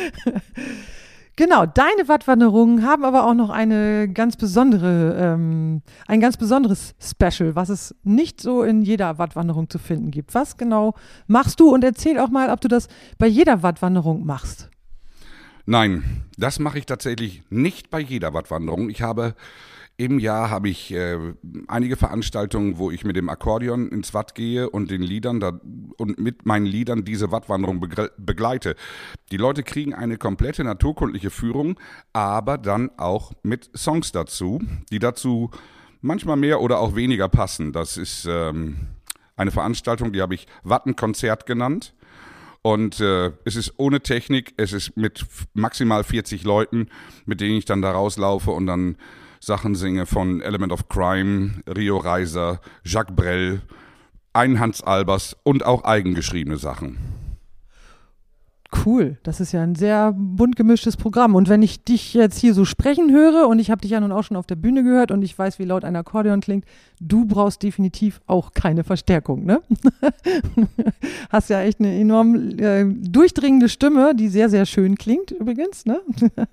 Genau, 1.38 1.65
deine 1.65 2.07
Wattwanderungen 2.07 2.85
haben 2.85 3.05
aber 3.05 3.25
auch 3.25 3.33
noch 3.33 3.49
eine 3.49 4.09
ganz 4.09 4.35
besondere, 4.35 5.15
ähm, 5.17 5.81
ein 6.05 6.19
ganz 6.19 6.35
besonderes 6.35 6.93
Special, 6.99 7.55
was 7.55 7.69
es 7.69 7.95
nicht 8.03 8.41
so 8.41 8.63
in 8.63 8.81
jeder 8.81 9.17
Wattwanderung 9.17 9.69
zu 9.69 9.79
finden 9.79 10.11
gibt. 10.11 10.35
Was 10.35 10.57
genau 10.57 10.93
machst 11.27 11.59
du 11.61 11.73
und 11.73 11.83
erzähl 11.83 12.19
auch 12.19 12.29
mal, 12.29 12.49
ob 12.49 12.59
du 12.59 12.67
das 12.67 12.89
bei 13.17 13.27
jeder 13.27 13.63
Wattwanderung 13.63 14.25
machst. 14.25 14.69
Nein, 15.66 16.24
das 16.38 16.60
mache 16.60 16.80
ich 16.80 16.86
tatsächlich 16.86 17.44
nicht 17.50 17.90
bei 17.90 18.00
jeder 18.00 18.34
Wattwanderung. 18.34 18.90
Ich 18.90 19.02
habe 19.02 19.36
im 19.98 20.18
Jahr 20.18 20.50
habe 20.50 20.68
ich 20.68 20.92
äh, 20.94 21.18
einige 21.68 21.96
Veranstaltungen, 21.96 22.80
wo 22.80 22.90
ich 22.90 23.04
mit 23.04 23.16
dem 23.16 23.30
Akkordeon 23.30 23.90
ins 23.90 24.16
Watt 24.16 24.34
gehe 24.34 24.68
und 24.68 24.90
den 24.90 25.04
Liedern 25.04 25.40
da, 25.40 25.60
und 25.98 26.19
mit 26.19 26.44
meinen 26.44 26.66
Liedern 26.66 27.06
diese 27.06 27.31
Wattwanderung 27.31 27.80
begleite. 28.18 28.75
Die 29.31 29.38
Leute 29.38 29.62
kriegen 29.62 29.94
eine 29.94 30.18
komplette 30.18 30.63
naturkundliche 30.63 31.30
Führung, 31.30 31.80
aber 32.13 32.58
dann 32.58 32.90
auch 32.98 33.34
mit 33.44 33.69
Songs 33.78 34.12
dazu, 34.12 34.60
die 34.92 34.98
dazu 34.98 35.52
manchmal 36.02 36.38
mehr 36.38 36.62
oder 36.62 36.80
auch 36.80 36.96
weniger 36.96 37.30
passen. 37.30 37.72
Das 37.72 37.98
ist 37.98 38.25
ähm, 38.27 38.88
eine 39.36 39.51
Veranstaltung, 39.51 40.13
die 40.13 40.22
habe 40.22 40.34
ich 40.34 40.48
Wattenkonzert 40.63 41.46
genannt. 41.46 41.94
Und 42.63 43.00
äh, 43.00 43.32
es 43.44 43.56
ist 43.56 43.74
ohne 43.77 44.01
Technik, 44.01 44.53
es 44.58 44.72
ist 44.72 44.96
mit 44.96 45.25
maximal 45.53 46.03
40 46.03 46.44
Leuten, 46.44 46.89
mit 47.25 47.41
denen 47.41 47.58
ich 47.58 47.65
dann 47.65 47.82
da 47.82 47.91
rauslaufe 47.91 48.51
und 48.51 48.68
dann 48.68 48.98
Sachen 49.39 49.74
singe 49.74 50.06
von 50.06 50.41
Element 50.41 50.72
of 50.72 50.88
Crime, 50.88 51.63
Rio 51.68 51.98
Reiser, 51.98 52.62
Jacques 52.84 53.15
Brel, 53.15 53.62
ein 54.34 54.60
Hans 54.60 54.84
Albers 54.84 55.36
und 55.44 55.65
auch 55.65 55.84
eigengeschriebene 55.84 56.58
Sachen. 56.58 57.21
Cool, 58.74 59.18
das 59.24 59.42
ist 59.42 59.51
ja 59.51 59.62
ein 59.62 59.75
sehr 59.75 60.13
bunt 60.13 60.56
gemischtes 60.56 60.96
Programm. 60.96 61.36
Und 61.36 61.50
wenn 61.50 61.62
ich 61.62 61.84
dich 61.84 62.13
jetzt 62.13 62.40
hier 62.40 62.54
so 62.54 62.63
sprechen 62.63 63.12
höre, 63.12 63.48
und 63.50 63.60
ich 63.60 63.70
habe 63.70 63.82
dich 63.82 63.92
ja 63.92 64.00
nun 64.00 64.13
auch 64.13 64.24
schon 64.24 64.38
auf 64.38 64.48
der 64.48 64.56
Bühne 64.56 64.84
gehört 64.84 65.12
und 65.12 65.22
ich 65.24 65.38
weiß, 65.38 65.60
wie 65.60 65.66
laut 65.66 65.84
ein 65.84 65.96
Akkordeon 65.96 66.40
klingt, 66.40 66.66
du 67.00 67.25
brauchst 67.25 67.63
definitiv 67.63 68.22
auch 68.28 68.54
keine 68.54 68.86
Verstärkung, 68.86 69.46
ne? 69.46 69.62
Hast 71.30 71.50
ja 71.50 71.62
echt 71.62 71.80
eine 71.80 72.00
enorm 72.00 72.58
äh, 72.60 72.86
durchdringende 72.86 73.68
Stimme, 73.68 74.16
die 74.16 74.30
sehr, 74.30 74.50
sehr 74.50 74.66
schön 74.66 74.96
klingt 74.96 75.32
übrigens, 75.32 75.86
ne? 75.86 76.00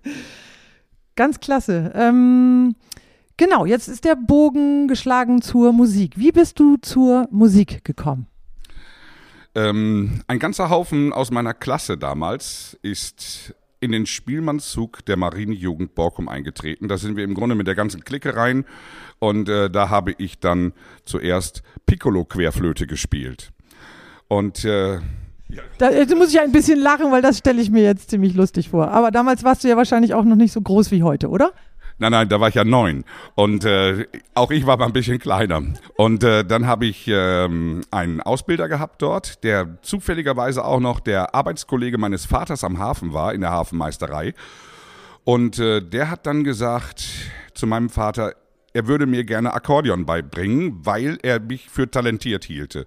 Ganz 1.14 1.38
klasse. 1.38 1.92
Ähm, 1.94 2.74
genau, 3.36 3.64
jetzt 3.64 3.88
ist 3.88 4.04
der 4.04 4.16
Bogen 4.16 4.88
geschlagen 4.88 5.40
zur 5.40 5.72
Musik. 5.72 6.18
Wie 6.18 6.32
bist 6.32 6.58
du 6.58 6.78
zur 6.78 7.28
Musik 7.30 7.84
gekommen? 7.84 8.26
Ähm, 9.58 10.20
ein 10.28 10.38
ganzer 10.38 10.70
Haufen 10.70 11.12
aus 11.12 11.32
meiner 11.32 11.52
Klasse 11.52 11.98
damals 11.98 12.78
ist 12.82 13.56
in 13.80 13.90
den 13.90 14.06
Spielmannszug 14.06 15.04
der 15.06 15.16
Marinejugend 15.16 15.96
Borkum 15.96 16.28
eingetreten. 16.28 16.86
Da 16.86 16.96
sind 16.96 17.16
wir 17.16 17.24
im 17.24 17.34
Grunde 17.34 17.56
mit 17.56 17.66
der 17.66 17.74
ganzen 17.74 18.04
Clique 18.04 18.36
rein 18.36 18.64
und 19.18 19.48
äh, 19.48 19.68
da 19.68 19.90
habe 19.90 20.14
ich 20.18 20.38
dann 20.38 20.74
zuerst 21.04 21.62
Piccolo-Querflöte 21.86 22.86
gespielt. 22.86 23.50
Und 24.28 24.64
äh, 24.64 24.94
ja. 24.94 25.62
Da 25.78 25.90
jetzt 25.90 26.14
muss 26.14 26.32
ich 26.32 26.38
ein 26.38 26.52
bisschen 26.52 26.78
lachen, 26.78 27.10
weil 27.10 27.22
das 27.22 27.38
stelle 27.38 27.60
ich 27.60 27.70
mir 27.70 27.82
jetzt 27.82 28.10
ziemlich 28.10 28.34
lustig 28.34 28.68
vor. 28.68 28.88
Aber 28.92 29.10
damals 29.10 29.42
warst 29.42 29.64
du 29.64 29.68
ja 29.68 29.76
wahrscheinlich 29.76 30.14
auch 30.14 30.24
noch 30.24 30.36
nicht 30.36 30.52
so 30.52 30.60
groß 30.60 30.92
wie 30.92 31.02
heute, 31.02 31.30
oder? 31.30 31.52
Nein, 32.00 32.12
nein, 32.12 32.28
da 32.28 32.40
war 32.40 32.48
ich 32.48 32.54
ja 32.54 32.64
neun. 32.64 33.04
Und 33.34 33.64
äh, 33.64 34.06
auch 34.34 34.52
ich 34.52 34.66
war 34.66 34.76
mal 34.76 34.86
ein 34.86 34.92
bisschen 34.92 35.18
kleiner. 35.18 35.62
Und 35.96 36.22
äh, 36.22 36.44
dann 36.44 36.66
habe 36.66 36.86
ich 36.86 37.08
ähm, 37.08 37.82
einen 37.90 38.20
Ausbilder 38.20 38.68
gehabt 38.68 39.02
dort, 39.02 39.42
der 39.42 39.82
zufälligerweise 39.82 40.64
auch 40.64 40.78
noch 40.78 41.00
der 41.00 41.34
Arbeitskollege 41.34 41.98
meines 41.98 42.24
Vaters 42.24 42.62
am 42.62 42.78
Hafen 42.78 43.12
war, 43.12 43.34
in 43.34 43.40
der 43.40 43.50
Hafenmeisterei. 43.50 44.34
Und 45.24 45.58
äh, 45.58 45.82
der 45.82 46.10
hat 46.10 46.26
dann 46.26 46.44
gesagt 46.44 47.04
zu 47.54 47.66
meinem 47.66 47.90
Vater, 47.90 48.34
er 48.72 48.86
würde 48.86 49.06
mir 49.06 49.24
gerne 49.24 49.52
Akkordeon 49.52 50.06
beibringen, 50.06 50.78
weil 50.86 51.18
er 51.22 51.40
mich 51.40 51.68
für 51.68 51.90
talentiert 51.90 52.44
hielte. 52.44 52.86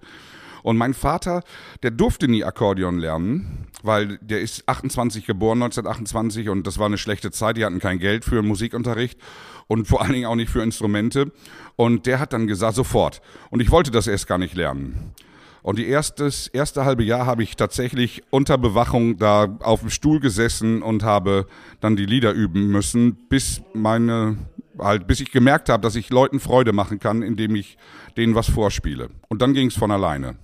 Und 0.62 0.76
mein 0.76 0.94
Vater, 0.94 1.42
der 1.82 1.90
durfte 1.90 2.28
nie 2.28 2.44
Akkordeon 2.44 2.98
lernen, 2.98 3.66
weil 3.82 4.18
der 4.18 4.40
ist 4.40 4.68
28 4.68 5.26
geboren, 5.26 5.62
1928, 5.62 6.48
und 6.48 6.66
das 6.66 6.78
war 6.78 6.86
eine 6.86 6.98
schlechte 6.98 7.30
Zeit. 7.30 7.56
Die 7.56 7.64
hatten 7.64 7.80
kein 7.80 7.98
Geld 7.98 8.24
für 8.24 8.42
Musikunterricht 8.42 9.18
und 9.66 9.88
vor 9.88 10.02
allen 10.02 10.12
Dingen 10.12 10.26
auch 10.26 10.36
nicht 10.36 10.50
für 10.50 10.62
Instrumente. 10.62 11.32
Und 11.76 12.06
der 12.06 12.20
hat 12.20 12.32
dann 12.32 12.46
gesagt, 12.46 12.76
sofort. 12.76 13.22
Und 13.50 13.60
ich 13.60 13.70
wollte 13.70 13.90
das 13.90 14.06
erst 14.06 14.26
gar 14.26 14.38
nicht 14.38 14.54
lernen. 14.54 15.14
Und 15.62 15.78
die 15.78 15.86
erstes, 15.86 16.48
erste 16.48 16.84
halbe 16.84 17.04
Jahr 17.04 17.24
habe 17.24 17.44
ich 17.44 17.54
tatsächlich 17.54 18.24
unter 18.30 18.58
Bewachung 18.58 19.16
da 19.16 19.56
auf 19.60 19.80
dem 19.80 19.90
Stuhl 19.90 20.18
gesessen 20.18 20.82
und 20.82 21.04
habe 21.04 21.46
dann 21.80 21.94
die 21.94 22.04
Lieder 22.04 22.32
üben 22.32 22.66
müssen, 22.66 23.14
bis 23.28 23.62
meine, 23.72 24.36
halt, 24.78 25.06
bis 25.06 25.20
ich 25.20 25.30
gemerkt 25.30 25.68
habe, 25.68 25.80
dass 25.82 25.94
ich 25.94 26.10
Leuten 26.10 26.40
Freude 26.40 26.72
machen 26.72 26.98
kann, 26.98 27.22
indem 27.22 27.54
ich 27.54 27.78
denen 28.16 28.34
was 28.34 28.50
vorspiele. 28.50 29.10
Und 29.28 29.40
dann 29.40 29.54
ging 29.54 29.68
es 29.68 29.76
von 29.76 29.92
alleine. 29.92 30.34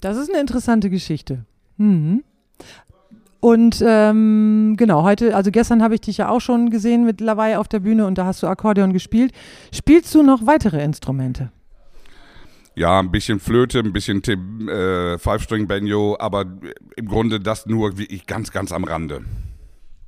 Das 0.00 0.16
ist 0.16 0.30
eine 0.30 0.40
interessante 0.40 0.90
Geschichte. 0.90 1.44
Mhm. 1.76 2.22
Und 3.40 3.82
ähm, 3.86 4.74
genau, 4.76 5.04
heute, 5.04 5.36
also 5.36 5.50
gestern 5.50 5.82
habe 5.82 5.94
ich 5.94 6.00
dich 6.00 6.18
ja 6.18 6.28
auch 6.28 6.40
schon 6.40 6.70
gesehen 6.70 7.04
mit 7.04 7.20
Lawai 7.20 7.56
auf 7.56 7.68
der 7.68 7.80
Bühne 7.80 8.06
und 8.06 8.18
da 8.18 8.24
hast 8.24 8.42
du 8.42 8.48
Akkordeon 8.48 8.92
gespielt. 8.92 9.32
Spielst 9.72 10.12
du 10.14 10.22
noch 10.22 10.46
weitere 10.46 10.82
Instrumente? 10.82 11.52
Ja, 12.74 12.98
ein 12.98 13.10
bisschen 13.10 13.40
Flöte, 13.40 13.80
ein 13.80 13.92
bisschen 13.92 14.22
äh, 14.68 15.18
Five-String-Banjo, 15.18 16.16
aber 16.18 16.46
im 16.96 17.08
Grunde 17.08 17.40
das 17.40 17.66
nur 17.66 17.98
wie 17.98 18.06
ich 18.06 18.26
ganz, 18.26 18.50
ganz 18.50 18.72
am 18.72 18.84
Rande. 18.84 19.22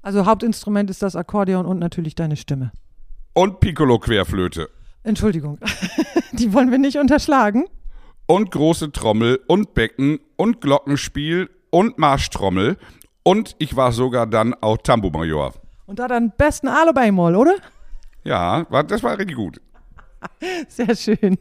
Also 0.02 0.26
Hauptinstrument 0.26 0.88
ist 0.90 1.02
das 1.02 1.14
Akkordeon 1.14 1.66
und 1.66 1.78
natürlich 1.78 2.14
deine 2.14 2.36
Stimme. 2.36 2.72
Und 3.32 3.60
Piccolo-Querflöte. 3.60 4.70
Entschuldigung, 5.02 5.58
die 6.32 6.52
wollen 6.52 6.70
wir 6.70 6.78
nicht 6.78 6.98
unterschlagen. 6.98 7.64
Und 8.30 8.52
große 8.52 8.92
Trommel 8.92 9.40
und 9.48 9.74
Becken 9.74 10.20
und 10.36 10.60
Glockenspiel 10.60 11.50
und 11.70 11.98
Marschtrommel. 11.98 12.76
Und 13.24 13.56
ich 13.58 13.74
war 13.74 13.90
sogar 13.90 14.28
dann 14.28 14.54
auch 14.54 14.76
Tambour-Major. 14.76 15.52
Und 15.86 15.98
da 15.98 16.06
dann 16.06 16.32
besten 16.38 16.68
Alobei-Moll, 16.68 17.34
oder? 17.34 17.56
Ja, 18.22 18.62
das 18.84 19.02
war 19.02 19.18
richtig 19.18 19.34
gut. 19.34 19.60
Sehr 20.68 20.94
schön. 20.94 21.38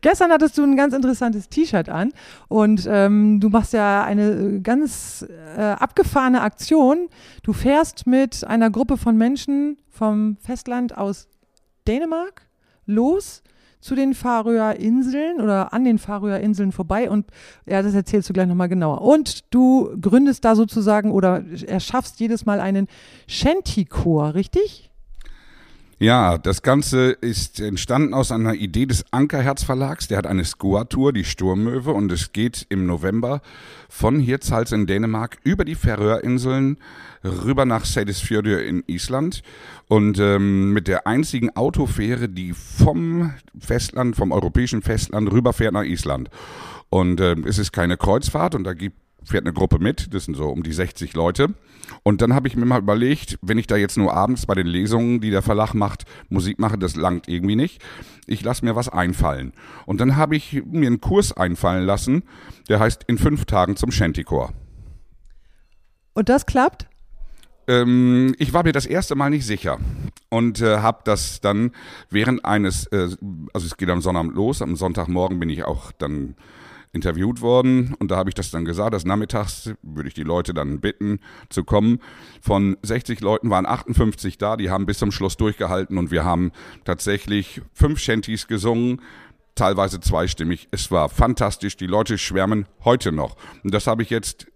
Gestern 0.00 0.32
hattest 0.32 0.58
du 0.58 0.64
ein 0.64 0.74
ganz 0.74 0.92
interessantes 0.92 1.48
T-Shirt 1.48 1.88
an 1.88 2.12
und 2.48 2.84
ähm, 2.90 3.38
du 3.38 3.48
machst 3.48 3.72
ja 3.72 4.02
eine 4.02 4.56
äh, 4.56 4.58
ganz 4.58 5.24
äh, 5.56 5.60
abgefahrene 5.60 6.40
Aktion. 6.40 7.10
Du 7.44 7.52
fährst 7.52 8.08
mit 8.08 8.42
einer 8.42 8.70
Gruppe 8.70 8.96
von 8.96 9.16
Menschen 9.16 9.78
vom 9.88 10.36
Festland 10.38 10.98
aus 10.98 11.28
Dänemark 11.86 12.48
los 12.86 13.44
zu 13.82 13.96
den 13.96 14.14
Färöer 14.14 14.76
Inseln 14.76 15.40
oder 15.40 15.74
an 15.74 15.84
den 15.84 15.98
Färöer 15.98 16.40
Inseln 16.40 16.72
vorbei 16.72 17.10
und 17.10 17.26
ja, 17.66 17.82
das 17.82 17.94
erzählst 17.94 18.28
du 18.28 18.32
gleich 18.32 18.46
nochmal 18.46 18.68
genauer. 18.68 19.02
Und 19.02 19.52
du 19.52 19.94
gründest 20.00 20.44
da 20.44 20.54
sozusagen 20.54 21.10
oder 21.10 21.44
erschaffst 21.66 22.20
jedes 22.20 22.46
Mal 22.46 22.60
einen 22.60 22.86
Shanty-Chor, 23.26 24.34
richtig? 24.34 24.88
Ja, 25.98 26.36
das 26.36 26.62
Ganze 26.62 27.10
ist 27.10 27.60
entstanden 27.60 28.12
aus 28.12 28.32
einer 28.32 28.54
Idee 28.54 28.86
des 28.86 29.04
Ankerherz 29.12 29.62
Verlags. 29.62 30.08
Der 30.08 30.18
hat 30.18 30.26
eine 30.26 30.44
Skoa-Tour, 30.44 31.12
die 31.12 31.22
Sturmmöwe, 31.22 31.92
und 31.92 32.10
es 32.10 32.32
geht 32.32 32.66
im 32.70 32.86
November 32.86 33.40
von 33.88 34.18
Hirtshals 34.18 34.72
in 34.72 34.86
Dänemark 34.86 35.38
über 35.44 35.64
die 35.64 35.76
Färöerinseln 35.76 36.78
rüber 37.24 37.64
nach 37.64 37.84
Seyðisfjörður 37.84 38.62
in 38.62 38.82
Island 38.86 39.42
und 39.88 40.18
ähm, 40.18 40.72
mit 40.72 40.88
der 40.88 41.06
einzigen 41.06 41.54
Autofähre, 41.56 42.28
die 42.28 42.52
vom 42.52 43.32
Festland, 43.58 44.16
vom 44.16 44.32
europäischen 44.32 44.82
Festland 44.82 45.30
rüberfährt 45.30 45.72
nach 45.72 45.84
Island. 45.84 46.30
Und 46.90 47.20
äh, 47.20 47.36
es 47.46 47.58
ist 47.58 47.72
keine 47.72 47.96
Kreuzfahrt 47.96 48.54
und 48.54 48.64
da 48.64 48.74
gibt 48.74 48.96
fährt 49.24 49.44
eine 49.44 49.52
Gruppe 49.52 49.78
mit, 49.78 50.12
das 50.14 50.24
sind 50.24 50.36
so 50.36 50.48
um 50.48 50.62
die 50.62 50.72
60 50.72 51.14
Leute. 51.14 51.54
Und 52.02 52.22
dann 52.22 52.34
habe 52.34 52.48
ich 52.48 52.56
mir 52.56 52.64
mal 52.64 52.80
überlegt, 52.80 53.38
wenn 53.42 53.58
ich 53.58 53.66
da 53.66 53.76
jetzt 53.76 53.96
nur 53.96 54.14
abends 54.14 54.46
bei 54.46 54.54
den 54.54 54.66
Lesungen, 54.66 55.20
die 55.20 55.30
der 55.30 55.42
Verlag 55.42 55.74
macht, 55.74 56.04
Musik 56.28 56.58
mache, 56.58 56.78
das 56.78 56.96
langt 56.96 57.28
irgendwie 57.28 57.56
nicht. 57.56 57.82
Ich 58.26 58.42
lasse 58.42 58.64
mir 58.64 58.76
was 58.76 58.88
einfallen. 58.88 59.52
Und 59.86 60.00
dann 60.00 60.16
habe 60.16 60.36
ich 60.36 60.62
mir 60.64 60.86
einen 60.86 61.00
Kurs 61.00 61.32
einfallen 61.32 61.84
lassen, 61.84 62.24
der 62.68 62.80
heißt 62.80 63.04
In 63.06 63.18
fünf 63.18 63.44
Tagen 63.44 63.76
zum 63.76 63.90
Shantychor. 63.90 64.52
Und 66.14 66.28
das 66.28 66.46
klappt? 66.46 66.88
Ähm, 67.68 68.34
ich 68.38 68.52
war 68.52 68.64
mir 68.64 68.72
das 68.72 68.86
erste 68.86 69.14
Mal 69.14 69.30
nicht 69.30 69.46
sicher 69.46 69.78
und 70.30 70.60
äh, 70.60 70.78
habe 70.78 71.00
das 71.04 71.40
dann 71.40 71.72
während 72.10 72.44
eines, 72.44 72.86
äh, 72.86 73.08
also 73.52 73.66
es 73.66 73.76
geht 73.76 73.90
am 73.90 74.00
Sonnabend 74.00 74.34
los, 74.34 74.62
am 74.62 74.76
Sonntagmorgen 74.76 75.38
bin 75.38 75.48
ich 75.48 75.64
auch 75.64 75.92
dann 75.92 76.34
interviewt 76.92 77.40
worden 77.40 77.94
und 77.98 78.10
da 78.10 78.16
habe 78.16 78.30
ich 78.30 78.34
das 78.34 78.50
dann 78.50 78.64
gesagt, 78.64 78.92
dass 78.92 79.04
nachmittags 79.04 79.72
würde 79.82 80.08
ich 80.08 80.14
die 80.14 80.24
Leute 80.24 80.52
dann 80.52 80.80
bitten 80.80 81.20
zu 81.48 81.64
kommen. 81.64 82.00
Von 82.42 82.76
60 82.82 83.20
Leuten 83.20 83.48
waren 83.48 83.64
58 83.64 84.38
da, 84.38 84.56
die 84.56 84.70
haben 84.70 84.84
bis 84.84 84.98
zum 84.98 85.10
Schluss 85.10 85.36
durchgehalten 85.36 85.96
und 85.96 86.10
wir 86.10 86.24
haben 86.24 86.52
tatsächlich 86.84 87.62
fünf 87.72 87.98
Shanties 87.98 88.46
gesungen, 88.46 89.00
teilweise 89.54 90.00
zweistimmig. 90.00 90.68
Es 90.70 90.90
war 90.90 91.08
fantastisch, 91.08 91.76
die 91.76 91.86
Leute 91.86 92.18
schwärmen 92.18 92.66
heute 92.84 93.12
noch. 93.12 93.36
Und 93.64 93.72
das 93.72 93.86
habe 93.86 94.02
ich 94.02 94.10
jetzt 94.10 94.46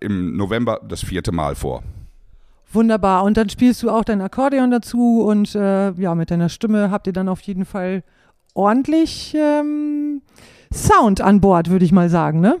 im 0.00 0.36
November 0.36 0.80
das 0.86 1.04
vierte 1.04 1.32
Mal 1.32 1.54
vor. 1.54 1.82
Wunderbar. 2.74 3.24
Und 3.24 3.36
dann 3.36 3.48
spielst 3.48 3.82
du 3.82 3.90
auch 3.90 4.04
dein 4.04 4.20
Akkordeon 4.20 4.70
dazu 4.70 5.22
und 5.22 5.54
äh, 5.54 5.92
ja, 5.92 6.14
mit 6.14 6.30
deiner 6.30 6.48
Stimme 6.48 6.90
habt 6.90 7.06
ihr 7.06 7.12
dann 7.12 7.28
auf 7.28 7.40
jeden 7.42 7.64
Fall 7.64 8.02
ordentlich 8.54 9.34
ähm, 9.36 10.22
Sound 10.72 11.20
an 11.20 11.40
Bord, 11.40 11.70
würde 11.70 11.84
ich 11.84 11.92
mal 11.92 12.08
sagen, 12.08 12.40
ne? 12.40 12.58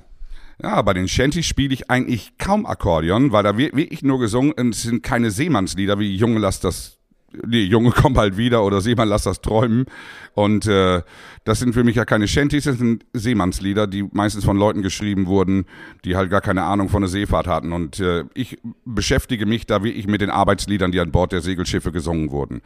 Ja, 0.62 0.80
bei 0.82 0.94
den 0.94 1.08
Shanties 1.08 1.46
spiele 1.46 1.74
ich 1.74 1.90
eigentlich 1.90 2.38
kaum 2.38 2.64
Akkordeon, 2.64 3.32
weil 3.32 3.42
da 3.42 3.56
wirklich 3.56 4.02
nur 4.02 4.20
gesungen 4.20 4.52
und 4.52 4.74
es 4.74 4.82
sind 4.82 5.02
keine 5.02 5.30
Seemannslieder 5.30 5.98
wie 5.98 6.14
Junge, 6.14 6.38
lass 6.38 6.60
das 6.60 6.98
nee, 7.46 7.62
Junge, 7.62 7.90
komm 7.96 8.14
bald 8.14 8.36
wieder 8.36 8.64
oder 8.64 8.80
Seemann, 8.80 9.08
lass 9.08 9.24
das 9.24 9.40
träumen. 9.40 9.86
Und 10.34 10.66
äh, 10.66 11.02
das 11.44 11.60
sind 11.60 11.74
für 11.74 11.84
mich 11.84 11.96
ja 11.96 12.04
keine 12.04 12.26
Shanties, 12.26 12.64
das 12.64 12.78
sind 12.78 13.04
Seemannslieder, 13.12 13.86
die 13.86 14.02
meistens 14.12 14.44
von 14.44 14.56
Leuten 14.56 14.82
geschrieben 14.82 15.26
wurden, 15.26 15.66
die 16.04 16.16
halt 16.16 16.30
gar 16.30 16.40
keine 16.40 16.64
Ahnung 16.64 16.88
von 16.88 17.02
der 17.02 17.08
Seefahrt 17.08 17.46
hatten. 17.46 17.72
Und 17.72 18.00
äh, 18.00 18.24
ich 18.34 18.58
beschäftige 18.84 19.46
mich 19.46 19.66
da 19.66 19.84
wirklich 19.84 20.06
mit 20.06 20.20
den 20.20 20.30
Arbeitsliedern, 20.30 20.92
die 20.92 21.00
an 21.00 21.12
Bord 21.12 21.32
der 21.32 21.40
Segelschiffe 21.40 21.92
gesungen 21.92 22.30
wurden. 22.30 22.62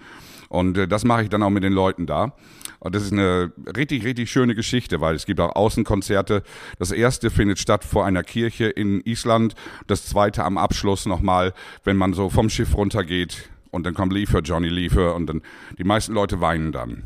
Und 0.48 0.78
äh, 0.78 0.88
das 0.88 1.04
mache 1.04 1.24
ich 1.24 1.28
dann 1.28 1.42
auch 1.42 1.50
mit 1.50 1.62
den 1.62 1.72
Leuten 1.72 2.06
da. 2.06 2.32
Und 2.80 2.94
das 2.94 3.02
ist 3.02 3.12
eine 3.12 3.52
richtig, 3.76 4.04
richtig 4.04 4.30
schöne 4.30 4.54
Geschichte, 4.54 5.00
weil 5.00 5.14
es 5.14 5.26
gibt 5.26 5.40
auch 5.40 5.56
Außenkonzerte. 5.56 6.42
Das 6.78 6.92
erste 6.92 7.30
findet 7.30 7.58
statt 7.58 7.84
vor 7.84 8.06
einer 8.06 8.22
Kirche 8.22 8.66
in 8.66 9.00
Island, 9.00 9.54
das 9.86 10.06
zweite 10.06 10.44
am 10.44 10.58
Abschluss 10.58 11.06
nochmal, 11.06 11.52
wenn 11.84 11.96
man 11.96 12.14
so 12.14 12.30
vom 12.30 12.48
Schiff 12.48 12.76
runtergeht 12.76 13.50
und 13.70 13.84
dann 13.84 13.94
kommt 13.94 14.12
Liefer, 14.12 14.40
Johnny 14.40 14.68
Liefer 14.68 15.14
und 15.14 15.26
dann 15.26 15.42
die 15.78 15.84
meisten 15.84 16.12
Leute 16.12 16.40
weinen 16.40 16.72
dann. 16.72 17.04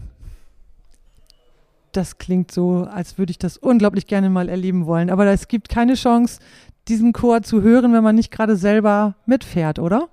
Das 1.93 2.19
klingt 2.19 2.51
so, 2.51 2.89
als 2.91 3.19
würde 3.19 3.31
ich 3.31 3.39
das 3.39 3.59
unglaublich 3.59 4.07
gerne 4.07 4.31
mal 4.31 4.49
erleben 4.49 4.87
wollen. 4.87 5.11
Aber 5.11 5.27
es 5.27 5.47
gibt 5.49 5.69
keine 5.69 5.95
Chance, 5.95 6.41
diesen 6.89 7.13
Chor 7.13 7.43
zu 7.43 7.63
hören, 7.63 7.93
wenn 7.93 8.03
man 8.03 8.17
nicht 8.17 8.31
gerade 8.31 8.57
selber 8.57 9.15
mitfährt, 9.27 9.79
oder? 9.79 10.09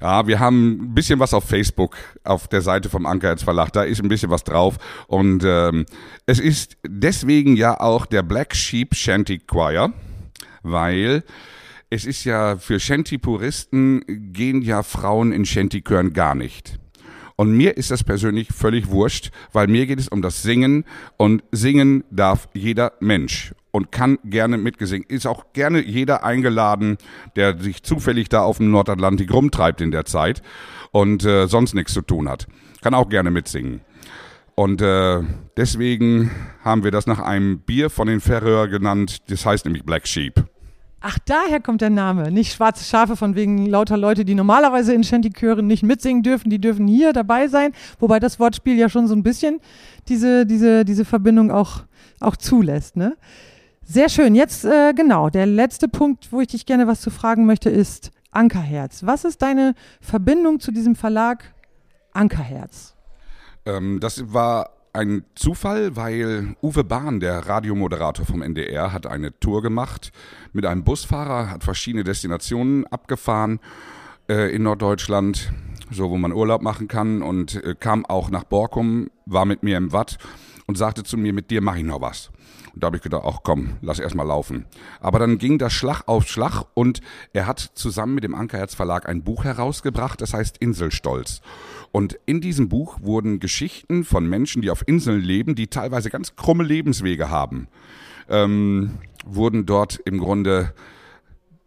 Ja, 0.00 0.26
wir 0.26 0.38
haben 0.40 0.72
ein 0.72 0.94
bisschen 0.94 1.18
was 1.20 1.32
auf 1.32 1.44
Facebook, 1.44 1.96
auf 2.22 2.48
der 2.48 2.60
Seite 2.60 2.90
vom 2.90 3.06
Anker 3.06 3.36
Verlag, 3.38 3.72
da 3.72 3.82
ist 3.82 4.02
ein 4.02 4.08
bisschen 4.08 4.30
was 4.30 4.44
drauf. 4.44 4.76
Und 5.06 5.42
ähm, 5.44 5.86
es 6.26 6.38
ist 6.38 6.76
deswegen 6.86 7.56
ja 7.56 7.80
auch 7.80 8.04
der 8.04 8.22
Black 8.22 8.54
Sheep 8.54 8.94
Shanty 8.94 9.38
Choir, 9.38 9.94
weil 10.62 11.24
es 11.90 12.04
ist 12.04 12.24
ja 12.24 12.56
für 12.56 12.80
Shanty-Puristen 12.80 14.32
gehen 14.32 14.62
ja 14.62 14.82
Frauen 14.82 15.32
in 15.32 15.44
Shanty-Chören 15.44 16.12
gar 16.12 16.34
nicht. 16.34 16.78
Und 17.36 17.52
mir 17.52 17.76
ist 17.76 17.90
das 17.90 18.02
persönlich 18.02 18.48
völlig 18.48 18.88
wurscht, 18.88 19.30
weil 19.52 19.68
mir 19.68 19.86
geht 19.86 20.00
es 20.00 20.08
um 20.08 20.22
das 20.22 20.42
Singen 20.42 20.84
und 21.18 21.44
singen 21.52 22.02
darf 22.10 22.48
jeder 22.54 22.94
Mensch 23.00 23.54
und 23.72 23.92
kann 23.92 24.18
gerne 24.24 24.56
mitgesingen. 24.56 25.06
Ist 25.08 25.26
auch 25.26 25.52
gerne 25.52 25.84
jeder 25.84 26.24
eingeladen, 26.24 26.96
der 27.36 27.58
sich 27.58 27.82
zufällig 27.82 28.30
da 28.30 28.40
auf 28.40 28.56
dem 28.56 28.70
Nordatlantik 28.70 29.30
rumtreibt 29.30 29.82
in 29.82 29.90
der 29.90 30.06
Zeit 30.06 30.40
und 30.92 31.24
äh, 31.26 31.46
sonst 31.46 31.74
nichts 31.74 31.92
zu 31.92 32.00
tun 32.00 32.28
hat. 32.28 32.46
Kann 32.80 32.94
auch 32.94 33.10
gerne 33.10 33.30
mitsingen. 33.30 33.82
Und 34.54 34.80
äh, 34.80 35.20
deswegen 35.58 36.30
haben 36.64 36.84
wir 36.84 36.90
das 36.90 37.06
nach 37.06 37.18
einem 37.18 37.58
Bier 37.58 37.90
von 37.90 38.08
den 38.08 38.20
Färöer 38.20 38.68
genannt. 38.68 39.30
Das 39.30 39.44
heißt 39.44 39.66
nämlich 39.66 39.84
Black 39.84 40.08
Sheep. 40.08 40.42
Ach, 41.08 41.20
daher 41.24 41.60
kommt 41.60 41.82
der 41.82 41.90
Name. 41.90 42.32
Nicht 42.32 42.52
schwarze 42.52 42.82
Schafe 42.82 43.14
von 43.14 43.36
wegen 43.36 43.66
lauter 43.66 43.96
Leute, 43.96 44.24
die 44.24 44.34
normalerweise 44.34 44.92
in 44.92 45.04
Shanty-Chören 45.04 45.64
nicht 45.64 45.84
mitsingen 45.84 46.24
dürfen, 46.24 46.50
die 46.50 46.60
dürfen 46.60 46.88
hier 46.88 47.12
dabei 47.12 47.46
sein. 47.46 47.74
Wobei 48.00 48.18
das 48.18 48.40
Wortspiel 48.40 48.76
ja 48.76 48.88
schon 48.88 49.06
so 49.06 49.14
ein 49.14 49.22
bisschen 49.22 49.60
diese, 50.08 50.46
diese, 50.46 50.84
diese 50.84 51.04
Verbindung 51.04 51.52
auch, 51.52 51.84
auch 52.18 52.34
zulässt. 52.34 52.96
Ne? 52.96 53.16
Sehr 53.84 54.08
schön. 54.08 54.34
Jetzt, 54.34 54.64
äh, 54.64 54.94
genau, 54.94 55.30
der 55.30 55.46
letzte 55.46 55.86
Punkt, 55.86 56.32
wo 56.32 56.40
ich 56.40 56.48
dich 56.48 56.66
gerne 56.66 56.88
was 56.88 57.02
zu 57.02 57.10
fragen 57.10 57.46
möchte, 57.46 57.70
ist 57.70 58.10
Ankerherz. 58.32 59.06
Was 59.06 59.24
ist 59.24 59.42
deine 59.42 59.76
Verbindung 60.00 60.58
zu 60.58 60.72
diesem 60.72 60.96
Verlag 60.96 61.54
Ankerherz? 62.14 62.96
Ähm, 63.64 64.00
das 64.00 64.32
war 64.32 64.70
ein 64.96 65.24
Zufall, 65.34 65.94
weil 65.94 66.56
Uwe 66.62 66.82
Bahn, 66.82 67.20
der 67.20 67.46
Radiomoderator 67.46 68.24
vom 68.26 68.42
NDR, 68.42 68.92
hat 68.92 69.06
eine 69.06 69.38
Tour 69.38 69.62
gemacht 69.62 70.10
mit 70.52 70.66
einem 70.66 70.84
Busfahrer, 70.84 71.50
hat 71.50 71.64
verschiedene 71.64 72.02
Destinationen 72.02 72.86
abgefahren 72.86 73.60
äh, 74.28 74.54
in 74.54 74.62
Norddeutschland, 74.62 75.52
so 75.90 76.10
wo 76.10 76.16
man 76.16 76.32
Urlaub 76.32 76.62
machen 76.62 76.88
kann 76.88 77.22
und 77.22 77.62
äh, 77.62 77.74
kam 77.78 78.06
auch 78.06 78.30
nach 78.30 78.44
Borkum, 78.44 79.10
war 79.26 79.44
mit 79.44 79.62
mir 79.62 79.76
im 79.76 79.92
Watt 79.92 80.18
und 80.66 80.76
sagte 80.76 81.04
zu 81.04 81.16
mir, 81.16 81.32
mit 81.32 81.50
dir 81.50 81.60
mache 81.60 81.78
ich 81.78 81.84
noch 81.84 82.00
was. 82.00 82.30
Und 82.76 82.82
da 82.82 82.88
habe 82.88 82.98
ich 82.98 83.02
gedacht, 83.02 83.22
ach 83.24 83.38
komm, 83.42 83.78
lass 83.80 83.98
erst 83.98 84.14
mal 84.14 84.24
laufen. 84.24 84.66
Aber 85.00 85.18
dann 85.18 85.38
ging 85.38 85.56
das 85.56 85.72
Schlag 85.72 86.02
auf 86.06 86.28
Schlag 86.28 86.62
und 86.74 87.00
er 87.32 87.46
hat 87.46 87.58
zusammen 87.58 88.14
mit 88.14 88.22
dem 88.22 88.34
Ankerherz 88.34 88.74
Verlag 88.74 89.08
ein 89.08 89.24
Buch 89.24 89.44
herausgebracht, 89.44 90.20
das 90.20 90.34
heißt 90.34 90.58
Inselstolz. 90.58 91.40
Und 91.90 92.18
in 92.26 92.42
diesem 92.42 92.68
Buch 92.68 92.98
wurden 93.00 93.40
Geschichten 93.40 94.04
von 94.04 94.28
Menschen, 94.28 94.60
die 94.60 94.68
auf 94.68 94.86
Inseln 94.86 95.22
leben, 95.22 95.54
die 95.54 95.68
teilweise 95.68 96.10
ganz 96.10 96.36
krumme 96.36 96.64
Lebenswege 96.64 97.30
haben, 97.30 97.68
ähm, 98.28 98.98
wurden 99.24 99.64
dort 99.64 99.98
im 100.04 100.18
Grunde 100.18 100.74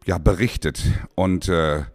ja 0.05 0.19
berichtet. 0.19 0.83
Und 1.15 1.49
äh, 1.49 1.85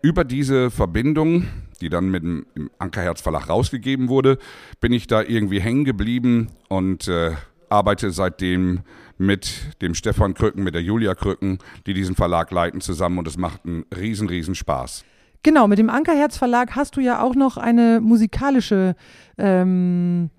über 0.00 0.24
diese 0.24 0.70
Verbindung, 0.70 1.46
die 1.82 1.90
dann 1.90 2.10
mit 2.10 2.22
dem 2.22 2.46
Ankerherz 2.78 3.20
Verlag 3.20 3.50
rausgegeben 3.50 4.08
wurde, 4.08 4.38
bin 4.80 4.94
ich 4.94 5.08
da 5.08 5.20
irgendwie 5.20 5.60
hängen 5.60 5.84
geblieben 5.84 6.52
und 6.70 7.06
äh, 7.06 7.32
arbeite 7.68 8.10
seitdem 8.10 8.80
mit 9.18 9.80
dem 9.80 9.94
Stefan 9.94 10.34
Krücken, 10.34 10.62
mit 10.62 10.74
der 10.74 10.82
Julia 10.82 11.14
Krücken, 11.14 11.58
die 11.86 11.94
diesen 11.94 12.14
Verlag 12.14 12.50
leiten 12.50 12.80
zusammen 12.80 13.18
und 13.18 13.28
es 13.28 13.36
macht 13.36 13.64
einen 13.64 13.84
riesen, 13.96 14.28
riesen 14.28 14.54
Spaß. 14.54 15.04
Genau, 15.42 15.68
mit 15.68 15.78
dem 15.78 15.90
Ankerherz 15.90 16.36
Verlag 16.36 16.74
hast 16.74 16.96
du 16.96 17.00
ja 17.00 17.22
auch 17.22 17.34
noch 17.34 17.56
eine 17.56 18.00
musikalische, 18.00 18.96
ähm, 19.38 20.30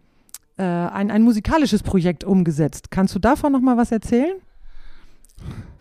äh, 0.57 0.63
ein, 0.63 1.11
ein 1.11 1.21
musikalisches 1.21 1.81
Projekt 1.81 2.23
umgesetzt. 2.23 2.91
Kannst 2.91 3.15
du 3.15 3.19
davon 3.19 3.51
noch 3.53 3.61
mal 3.61 3.77
was 3.77 3.91
erzählen? 3.91 4.35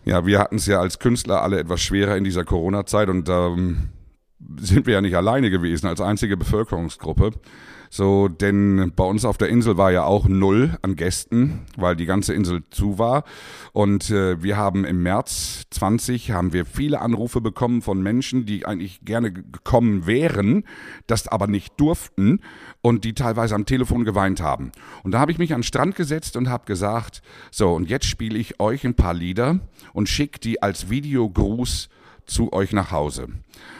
Ja, 0.05 0.25
wir 0.25 0.39
hatten 0.39 0.55
es 0.55 0.65
ja 0.65 0.79
als 0.79 0.99
Künstler 0.99 1.41
alle 1.41 1.59
etwas 1.59 1.81
schwerer 1.81 2.15
in 2.15 2.23
dieser 2.23 2.45
Corona-Zeit 2.45 3.09
und 3.09 3.27
ähm, 3.27 3.89
sind 4.57 4.85
wir 4.85 4.93
ja 4.93 5.01
nicht 5.01 5.17
alleine 5.17 5.49
gewesen 5.49 5.87
als 5.87 5.99
einzige 5.99 6.37
Bevölkerungsgruppe. 6.37 7.31
So, 7.89 8.27
denn 8.27 8.91
bei 8.95 9.03
uns 9.03 9.25
auf 9.25 9.37
der 9.37 9.49
Insel 9.49 9.77
war 9.77 9.91
ja 9.91 10.03
auch 10.03 10.27
null 10.27 10.77
an 10.81 10.95
Gästen, 10.95 11.61
weil 11.75 11.95
die 11.95 12.05
ganze 12.05 12.33
Insel 12.33 12.63
zu 12.69 12.99
war. 12.99 13.23
Und 13.73 14.09
äh, 14.09 14.41
wir 14.41 14.57
haben 14.57 14.85
im 14.85 15.03
März 15.03 15.63
20 15.71 16.31
haben 16.31 16.53
wir 16.53 16.65
viele 16.65 17.01
Anrufe 17.01 17.41
bekommen 17.41 17.81
von 17.81 18.01
Menschen, 18.01 18.45
die 18.45 18.65
eigentlich 18.65 19.01
gerne 19.05 19.31
gekommen 19.31 20.05
wären, 20.05 20.63
das 21.07 21.27
aber 21.27 21.47
nicht 21.47 21.79
durften 21.79 22.41
und 22.81 23.03
die 23.03 23.13
teilweise 23.13 23.55
am 23.55 23.65
Telefon 23.65 24.05
geweint 24.05 24.41
haben. 24.41 24.71
Und 25.03 25.11
da 25.11 25.19
habe 25.19 25.31
ich 25.31 25.37
mich 25.37 25.53
an 25.53 25.59
den 25.59 25.63
Strand 25.63 25.95
gesetzt 25.95 26.35
und 26.35 26.49
habe 26.49 26.65
gesagt, 26.65 27.21
so, 27.51 27.73
und 27.73 27.89
jetzt 27.89 28.05
spiele 28.05 28.37
ich 28.37 28.59
euch 28.59 28.85
ein 28.85 28.95
paar 28.95 29.13
Lieder 29.13 29.59
und 29.93 30.09
schicke 30.09 30.39
die 30.39 30.61
als 30.61 30.89
Videogruß 30.89 31.89
zu 32.25 32.51
euch 32.53 32.73
nach 32.73 32.91
Hause. 32.91 33.27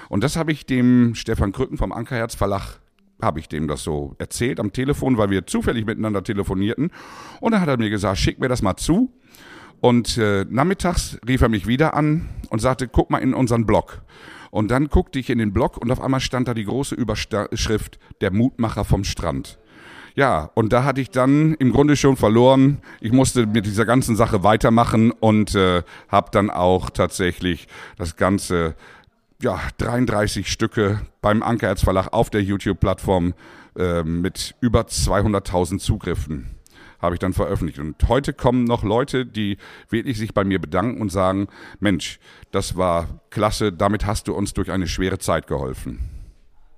Und 0.09 0.23
das 0.23 0.37
habe 0.37 0.51
ich 0.51 0.65
dem 0.65 1.15
Stefan 1.15 1.51
Krücken 1.51 1.77
vom 1.77 1.91
Ankerherz 1.91 2.35
Verlag 2.35 2.79
habe 3.21 3.39
ich 3.39 3.47
dem 3.49 3.67
das 3.67 3.83
so 3.83 4.15
erzählt 4.19 4.59
am 4.59 4.73
Telefon, 4.73 5.17
weil 5.17 5.29
wir 5.29 5.47
zufällig 5.47 5.85
miteinander 5.85 6.23
telefonierten. 6.23 6.91
Und 7.41 7.51
dann 7.51 7.61
hat 7.61 7.67
er 7.67 7.77
mir 7.77 7.89
gesagt, 7.89 8.19
schick 8.19 8.39
mir 8.39 8.49
das 8.49 8.61
mal 8.61 8.77
zu. 8.77 9.11
Und 9.79 10.17
äh, 10.17 10.45
nachmittags 10.49 11.19
rief 11.27 11.41
er 11.41 11.49
mich 11.49 11.67
wieder 11.67 11.93
an 11.93 12.29
und 12.49 12.59
sagte, 12.59 12.87
guck 12.87 13.09
mal 13.09 13.19
in 13.19 13.33
unseren 13.33 13.65
Blog. 13.65 14.01
Und 14.49 14.71
dann 14.71 14.87
guckte 14.87 15.19
ich 15.19 15.29
in 15.29 15.37
den 15.37 15.53
Blog 15.53 15.77
und 15.77 15.91
auf 15.91 16.01
einmal 16.01 16.19
stand 16.19 16.47
da 16.47 16.53
die 16.53 16.65
große 16.65 16.95
Überschrift, 16.95 17.99
der 18.21 18.31
Mutmacher 18.31 18.85
vom 18.85 19.03
Strand. 19.03 19.59
Ja, 20.15 20.49
und 20.55 20.73
da 20.73 20.83
hatte 20.83 20.99
ich 20.99 21.11
dann 21.11 21.53
im 21.59 21.71
Grunde 21.71 21.95
schon 21.95 22.17
verloren. 22.17 22.79
Ich 23.01 23.11
musste 23.11 23.45
mit 23.45 23.67
dieser 23.67 23.85
ganzen 23.85 24.15
Sache 24.15 24.41
weitermachen 24.41 25.11
und 25.11 25.53
äh, 25.53 25.83
habe 26.07 26.31
dann 26.31 26.49
auch 26.49 26.89
tatsächlich 26.89 27.67
das 27.97 28.15
Ganze 28.15 28.75
ja, 29.41 29.59
33 29.77 30.51
Stücke 30.51 31.01
beim 31.21 31.43
Ankerherz 31.43 31.83
Verlag 31.83 32.13
auf 32.13 32.29
der 32.29 32.43
YouTube-Plattform 32.43 33.33
äh, 33.77 34.03
mit 34.03 34.55
über 34.61 34.81
200.000 34.81 35.79
Zugriffen 35.79 36.57
habe 36.99 37.15
ich 37.15 37.19
dann 37.19 37.33
veröffentlicht. 37.33 37.79
Und 37.79 37.95
heute 38.07 38.33
kommen 38.33 38.63
noch 38.63 38.83
Leute, 38.83 39.25
die 39.25 39.57
wirklich 39.89 40.17
sich 40.17 40.33
bei 40.33 40.43
mir 40.43 40.59
bedanken 40.59 41.01
und 41.01 41.11
sagen, 41.11 41.47
Mensch, 41.79 42.19
das 42.51 42.75
war 42.75 43.21
klasse, 43.29 43.71
damit 43.71 44.05
hast 44.05 44.27
du 44.27 44.33
uns 44.33 44.53
durch 44.53 44.71
eine 44.71 44.87
schwere 44.87 45.19
Zeit 45.19 45.47
geholfen. 45.47 46.09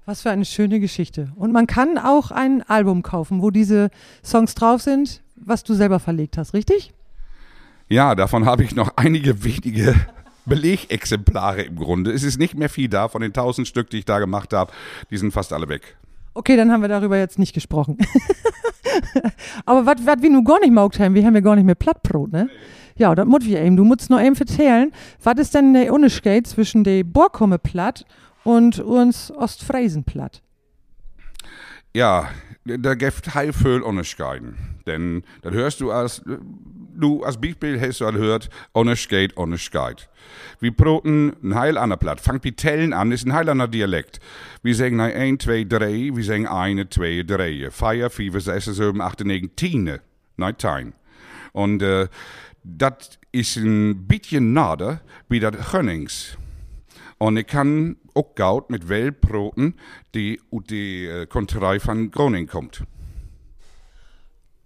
Was 0.06 0.24
für 0.24 0.32
eine 0.32 0.45
schöne 0.45 0.80
Geschichte. 0.80 1.32
Und 1.36 1.52
man 1.52 1.67
kann 1.67 1.98
auch 1.98 2.32
ein 2.32 2.63
Album 2.63 3.04
kaufen, 3.04 3.41
wo 3.41 3.52
diese 3.52 3.91
Songs 4.24 4.56
drauf 4.56 4.82
sind, 4.82 5.22
was 5.36 5.63
du 5.63 5.74
selber 5.74 6.00
verlegt 6.00 6.38
hast, 6.38 6.54
richtig? 6.54 6.93
Ja, 7.88 8.15
davon 8.15 8.45
habe 8.45 8.63
ich 8.63 8.76
noch 8.76 8.93
einige 8.98 9.43
wenige 9.43 9.95
Belegexemplare 10.50 11.62
im 11.62 11.76
Grunde. 11.76 12.12
Es 12.12 12.24
ist 12.24 12.40
nicht 12.40 12.56
mehr 12.56 12.70
viel 12.70 12.90
da. 12.90 13.08
Von 13.08 13.22
den 13.22 13.34
tausend 13.34 13.68
Stück, 13.68 13.90
die 13.90 14.00
ich 14.00 14.06
da 14.06 14.20
gemacht 14.20 14.54
habe, 14.54 14.72
die 15.10 15.18
sind 15.18 15.32
fast 15.32 15.54
alle 15.54 15.70
weg. 15.70 15.96
Okay, 16.34 16.56
dann 16.56 16.72
haben 16.72 16.82
wir 16.82 16.90
darüber 16.90 17.18
jetzt 17.18 17.40
nicht 17.40 17.54
gesprochen. 17.54 17.98
Aber 19.66 19.86
was 19.86 20.22
wir 20.22 20.30
nun 20.30 20.44
gar 20.44 20.60
nicht 20.60 20.72
maugt 20.72 21.00
haben, 21.00 21.14
wir 21.14 21.26
haben 21.26 21.36
ja 21.36 21.42
gar 21.42 21.56
nicht 21.56 21.66
mehr 21.66 21.76
Plattbrot, 21.76 22.32
ne? 22.32 22.50
Ja, 22.96 23.16
das 23.16 23.26
muss 23.26 23.46
wir 23.46 23.62
eben. 23.62 23.78
Du 23.78 23.86
musst 23.86 24.10
noch 24.10 24.20
eben 24.20 24.36
erzählen, 24.36 24.92
was 25.24 25.40
ist 25.40 25.54
denn 25.54 25.74
der 25.74 25.94
Unterschied 25.94 26.46
zwischen 26.48 26.84
der 26.84 27.04
Borkumme 27.06 27.58
Platt 27.58 28.06
und 28.44 28.80
uns 28.80 29.32
Ostfriesen 29.32 30.04
Platt? 30.04 30.42
Ja, 31.96 32.30
da 32.66 32.96
gibt 32.96 33.34
heil 33.34 33.54
viel 33.54 33.82
Unterscheiden. 33.82 34.56
Denn 34.86 35.24
das 35.42 35.54
hörst 35.54 35.82
du 35.82 35.92
als, 35.92 36.22
du 37.00 37.24
als 37.24 37.40
Beispiel 37.40 37.80
hast 37.80 38.02
du 38.02 38.06
al 38.06 38.16
hört, 38.16 38.50
Unterscheid, 38.72 39.36
Unterscheid. 39.36 40.10
Wir 40.60 40.76
broten 40.76 41.34
ein 41.44 41.56
heil 41.56 41.78
ander 41.78 41.98
Platt. 41.98 42.22
Fangt 42.22 42.44
wie 42.44 42.52
Tellen 42.52 42.94
an, 42.94 43.12
ist 43.12 43.26
ein 43.26 43.34
heil 43.34 43.50
ander 43.50 43.68
Dialekt. 43.68 44.20
Wir 44.62 44.76
sagen 44.76 45.00
1, 45.00 45.44
2, 45.44 45.64
3, 45.64 46.16
wir 46.16 46.24
sagen 46.24 46.48
1, 46.48 46.88
2, 46.92 47.24
3. 47.26 47.70
4, 47.72 48.10
5, 48.10 48.44
6, 48.44 48.66
7, 48.66 49.02
8, 49.02 49.26
9, 49.26 49.50
10. 49.56 50.00
Nein, 50.38 50.56
10. 50.58 50.94
Und 51.54 51.82
äh, 51.82 52.08
das 52.64 53.20
ist 53.32 53.58
ein 53.58 54.08
bisschen 54.08 54.54
nader 54.54 55.02
wie 55.28 55.40
das 55.40 55.72
Gönnings. 55.72 56.38
Und 57.18 57.38
ich 57.38 57.48
kann 57.48 57.98
auch 58.14 58.36
Gaut 58.36 58.70
mit 58.70 58.88
Wellbroten, 58.88 59.76
die 60.16 60.40
aus 60.52 60.64
der 60.70 61.22
äh, 61.22 61.26
Konterei 61.26 61.80
von 61.80 62.12
Groningen 62.12 62.48
kommt. 62.48 62.84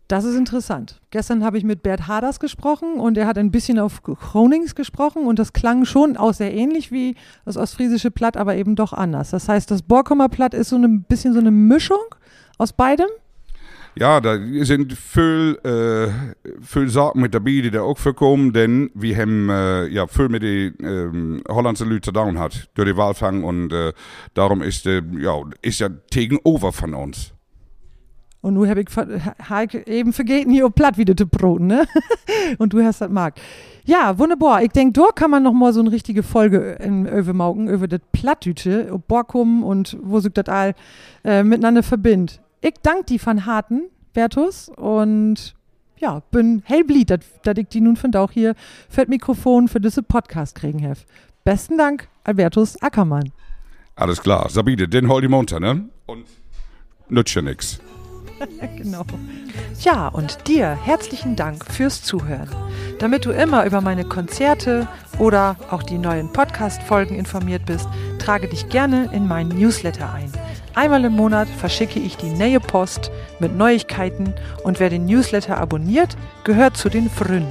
Das 0.07 0.25
ist 0.25 0.35
interessant. 0.35 0.99
Gestern 1.11 1.43
habe 1.43 1.57
ich 1.57 1.63
mit 1.63 1.81
Bert 1.81 2.07
Haders 2.07 2.39
gesprochen 2.39 2.99
und 2.99 3.17
er 3.17 3.25
hat 3.25 3.37
ein 3.37 3.51
bisschen 3.51 3.79
auf 3.79 4.03
Gronings 4.03 4.75
gesprochen 4.75 5.25
und 5.25 5.39
das 5.39 5.53
klang 5.53 5.85
schon 5.85 6.17
auch 6.17 6.33
sehr 6.33 6.53
ähnlich 6.53 6.91
wie 6.91 7.15
das 7.45 7.55
ostfriesische 7.55 8.11
Platt, 8.11 8.35
aber 8.35 8.55
eben 8.55 8.75
doch 8.75 8.91
anders. 8.91 9.31
Das 9.31 9.47
heißt, 9.47 9.71
das 9.71 9.81
Borkumer 9.81 10.27
Platt 10.27 10.53
ist 10.53 10.69
so 10.69 10.75
ein 10.75 11.03
bisschen 11.03 11.33
so 11.33 11.39
eine 11.39 11.51
Mischung 11.51 12.03
aus 12.57 12.73
beidem. 12.73 13.07
Ja, 13.95 14.19
da 14.19 14.37
sind 14.61 14.93
viel, 14.93 15.59
äh, 15.63 16.09
viel 16.61 16.89
Sachen 16.89 17.21
mit 17.21 17.35
dabei, 17.35 17.61
die 17.61 17.69
da 17.69 17.83
auch 17.83 17.97
vorkommen, 17.97 18.51
denn 18.51 18.89
wir 18.95 19.15
haben 19.17 19.49
äh, 19.49 19.85
ja 19.85 20.07
viel 20.07 20.29
mit 20.29 20.41
den 20.41 20.73
ähm, 20.81 21.43
holländischen 21.47 21.89
Leuten 21.89 22.03
zu 22.03 22.11
tun 22.11 22.39
hat 22.39 22.69
durch 22.73 22.89
die 22.89 22.97
Wahlfang 22.97 23.43
und 23.43 23.71
äh, 23.71 23.93
darum 24.33 24.63
ist, 24.63 24.87
äh, 24.87 25.03
ja, 25.19 25.39
ist 25.61 25.79
ja 25.79 25.89
tegenover 26.09 26.71
von 26.73 26.95
uns. 26.95 27.33
Und 28.43 28.55
nun 28.55 28.67
habe 28.67 28.81
ich 28.81 29.87
eben 29.87 30.11
vergessen, 30.11 30.51
hier 30.51 30.65
auf 30.65 30.75
Platt 30.75 30.97
wieder 30.97 31.15
zu 31.15 31.25
broten, 31.25 31.67
ne? 31.67 31.87
Und 32.57 32.73
du 32.73 32.83
hast 32.83 32.99
das 32.99 33.09
mag. 33.09 33.35
Ja, 33.85 34.19
wunderbar. 34.19 34.61
Ich 34.63 34.71
denke, 34.71 34.91
dort 34.91 35.15
kann 35.15 35.31
man 35.31 35.43
noch 35.43 35.53
mal 35.53 35.71
so 35.71 35.79
eine 35.79 35.93
richtige 35.93 36.23
Folge 36.23 36.77
in 36.81 37.07
Öwe 37.07 37.31
über 37.71 37.87
das 37.87 38.01
Plattdütsche, 38.11 38.89
ob 38.91 39.07
Borkum 39.07 39.63
und 39.63 39.97
wo 40.03 40.19
sich 40.19 40.33
das 40.33 40.49
all 40.49 40.75
äh, 41.23 41.41
miteinander 41.43 41.83
verbindet. 41.83 42.41
Ich 42.59 42.73
danke 42.81 43.05
die 43.05 43.17
von 43.17 43.45
Harten, 43.45 43.83
Bertus, 44.11 44.67
und 44.67 45.55
ja, 45.95 46.21
bin 46.31 46.63
hellblied, 46.65 47.11
dass 47.11 47.57
ich 47.57 47.67
die 47.69 47.79
nun 47.79 47.95
von 47.95 48.13
auch 48.13 48.31
hier 48.31 48.55
für 48.89 49.03
das 49.03 49.09
Mikrofon 49.09 49.69
für 49.69 49.79
diese 49.79 50.03
Podcast 50.03 50.55
kriegen 50.55 50.85
habe. 50.85 50.99
Besten 51.45 51.77
Dank, 51.77 52.09
Albertus 52.25 52.75
Ackermann. 52.81 53.31
Alles 53.95 54.21
klar, 54.21 54.49
Sabine, 54.49 54.89
den 54.89 55.07
hol 55.07 55.21
die 55.21 55.29
munter, 55.29 55.61
ne? 55.61 55.85
Und 56.07 56.25
nützt 57.07 57.35
ja 57.35 57.41
nix. 57.41 57.79
genau. 58.77 59.03
Ja, 59.81 60.07
und 60.07 60.47
dir 60.47 60.77
herzlichen 60.83 61.35
Dank 61.35 61.65
fürs 61.65 62.03
Zuhören. 62.03 62.49
Damit 62.99 63.25
du 63.25 63.31
immer 63.31 63.65
über 63.65 63.81
meine 63.81 64.05
Konzerte 64.05 64.87
oder 65.19 65.55
auch 65.69 65.83
die 65.83 65.97
neuen 65.97 66.31
Podcast-Folgen 66.31 67.15
informiert 67.15 67.65
bist, 67.65 67.87
trage 68.19 68.47
dich 68.47 68.69
gerne 68.69 69.09
in 69.11 69.27
meinen 69.27 69.57
Newsletter 69.57 70.13
ein. 70.13 70.31
Einmal 70.75 71.05
im 71.05 71.13
Monat 71.13 71.47
verschicke 71.47 71.99
ich 71.99 72.17
die 72.17 72.31
neue 72.31 72.59
Post 72.59 73.11
mit 73.39 73.55
Neuigkeiten 73.55 74.33
und 74.63 74.79
wer 74.79 74.89
den 74.89 75.05
Newsletter 75.05 75.57
abonniert, 75.57 76.17
gehört 76.43 76.77
zu 76.77 76.89
den 76.89 77.09
Frünen. 77.09 77.47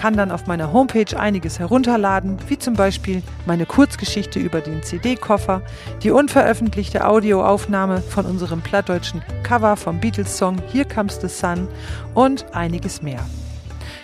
Kann 0.00 0.16
dann 0.16 0.30
auf 0.30 0.46
meiner 0.46 0.72
Homepage 0.72 1.14
einiges 1.14 1.58
herunterladen, 1.58 2.38
wie 2.48 2.58
zum 2.58 2.72
Beispiel 2.72 3.22
meine 3.44 3.66
Kurzgeschichte 3.66 4.38
über 4.38 4.62
den 4.62 4.82
CD-Koffer, 4.82 5.60
die 6.02 6.10
unveröffentlichte 6.10 7.06
Audioaufnahme 7.06 8.00
von 8.00 8.24
unserem 8.24 8.62
plattdeutschen 8.62 9.20
Cover 9.42 9.76
vom 9.76 10.00
Beatles-Song 10.00 10.56
Here 10.72 10.86
Comes 10.86 11.20
the 11.20 11.28
Sun 11.28 11.68
und 12.14 12.46
einiges 12.54 13.02
mehr. 13.02 13.20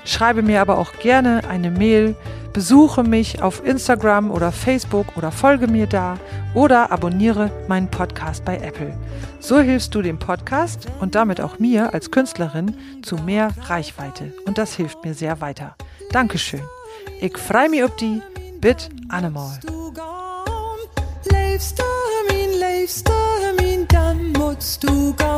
Schreibe 0.04 0.42
mir 0.42 0.60
aber 0.60 0.76
auch 0.76 0.92
gerne 1.00 1.40
eine 1.48 1.70
Mail, 1.70 2.14
besuche 2.56 3.02
mich 3.02 3.42
auf 3.42 3.62
Instagram 3.66 4.30
oder 4.30 4.50
Facebook 4.50 5.18
oder 5.18 5.30
folge 5.30 5.66
mir 5.68 5.86
da 5.86 6.16
oder 6.54 6.90
abonniere 6.90 7.50
meinen 7.68 7.90
Podcast 7.90 8.46
bei 8.46 8.56
Apple. 8.56 8.96
So 9.40 9.60
hilfst 9.60 9.94
du 9.94 10.00
dem 10.00 10.18
Podcast 10.18 10.86
und 11.02 11.14
damit 11.14 11.38
auch 11.38 11.58
mir 11.58 11.92
als 11.92 12.10
Künstlerin 12.10 12.74
zu 13.02 13.16
mehr 13.16 13.50
Reichweite 13.64 14.32
und 14.46 14.56
das 14.56 14.72
hilft 14.72 15.04
mir 15.04 15.12
sehr 15.12 15.42
weiter. 15.42 15.76
Dankeschön. 16.12 16.62
Ich 17.20 17.36
freue 17.36 17.68
mich 17.68 17.84
auf 17.84 17.94
die 17.96 18.22
Bit 18.58 18.88
Animal. 19.10 19.58
Du 19.60 19.92
gone. 25.12 25.35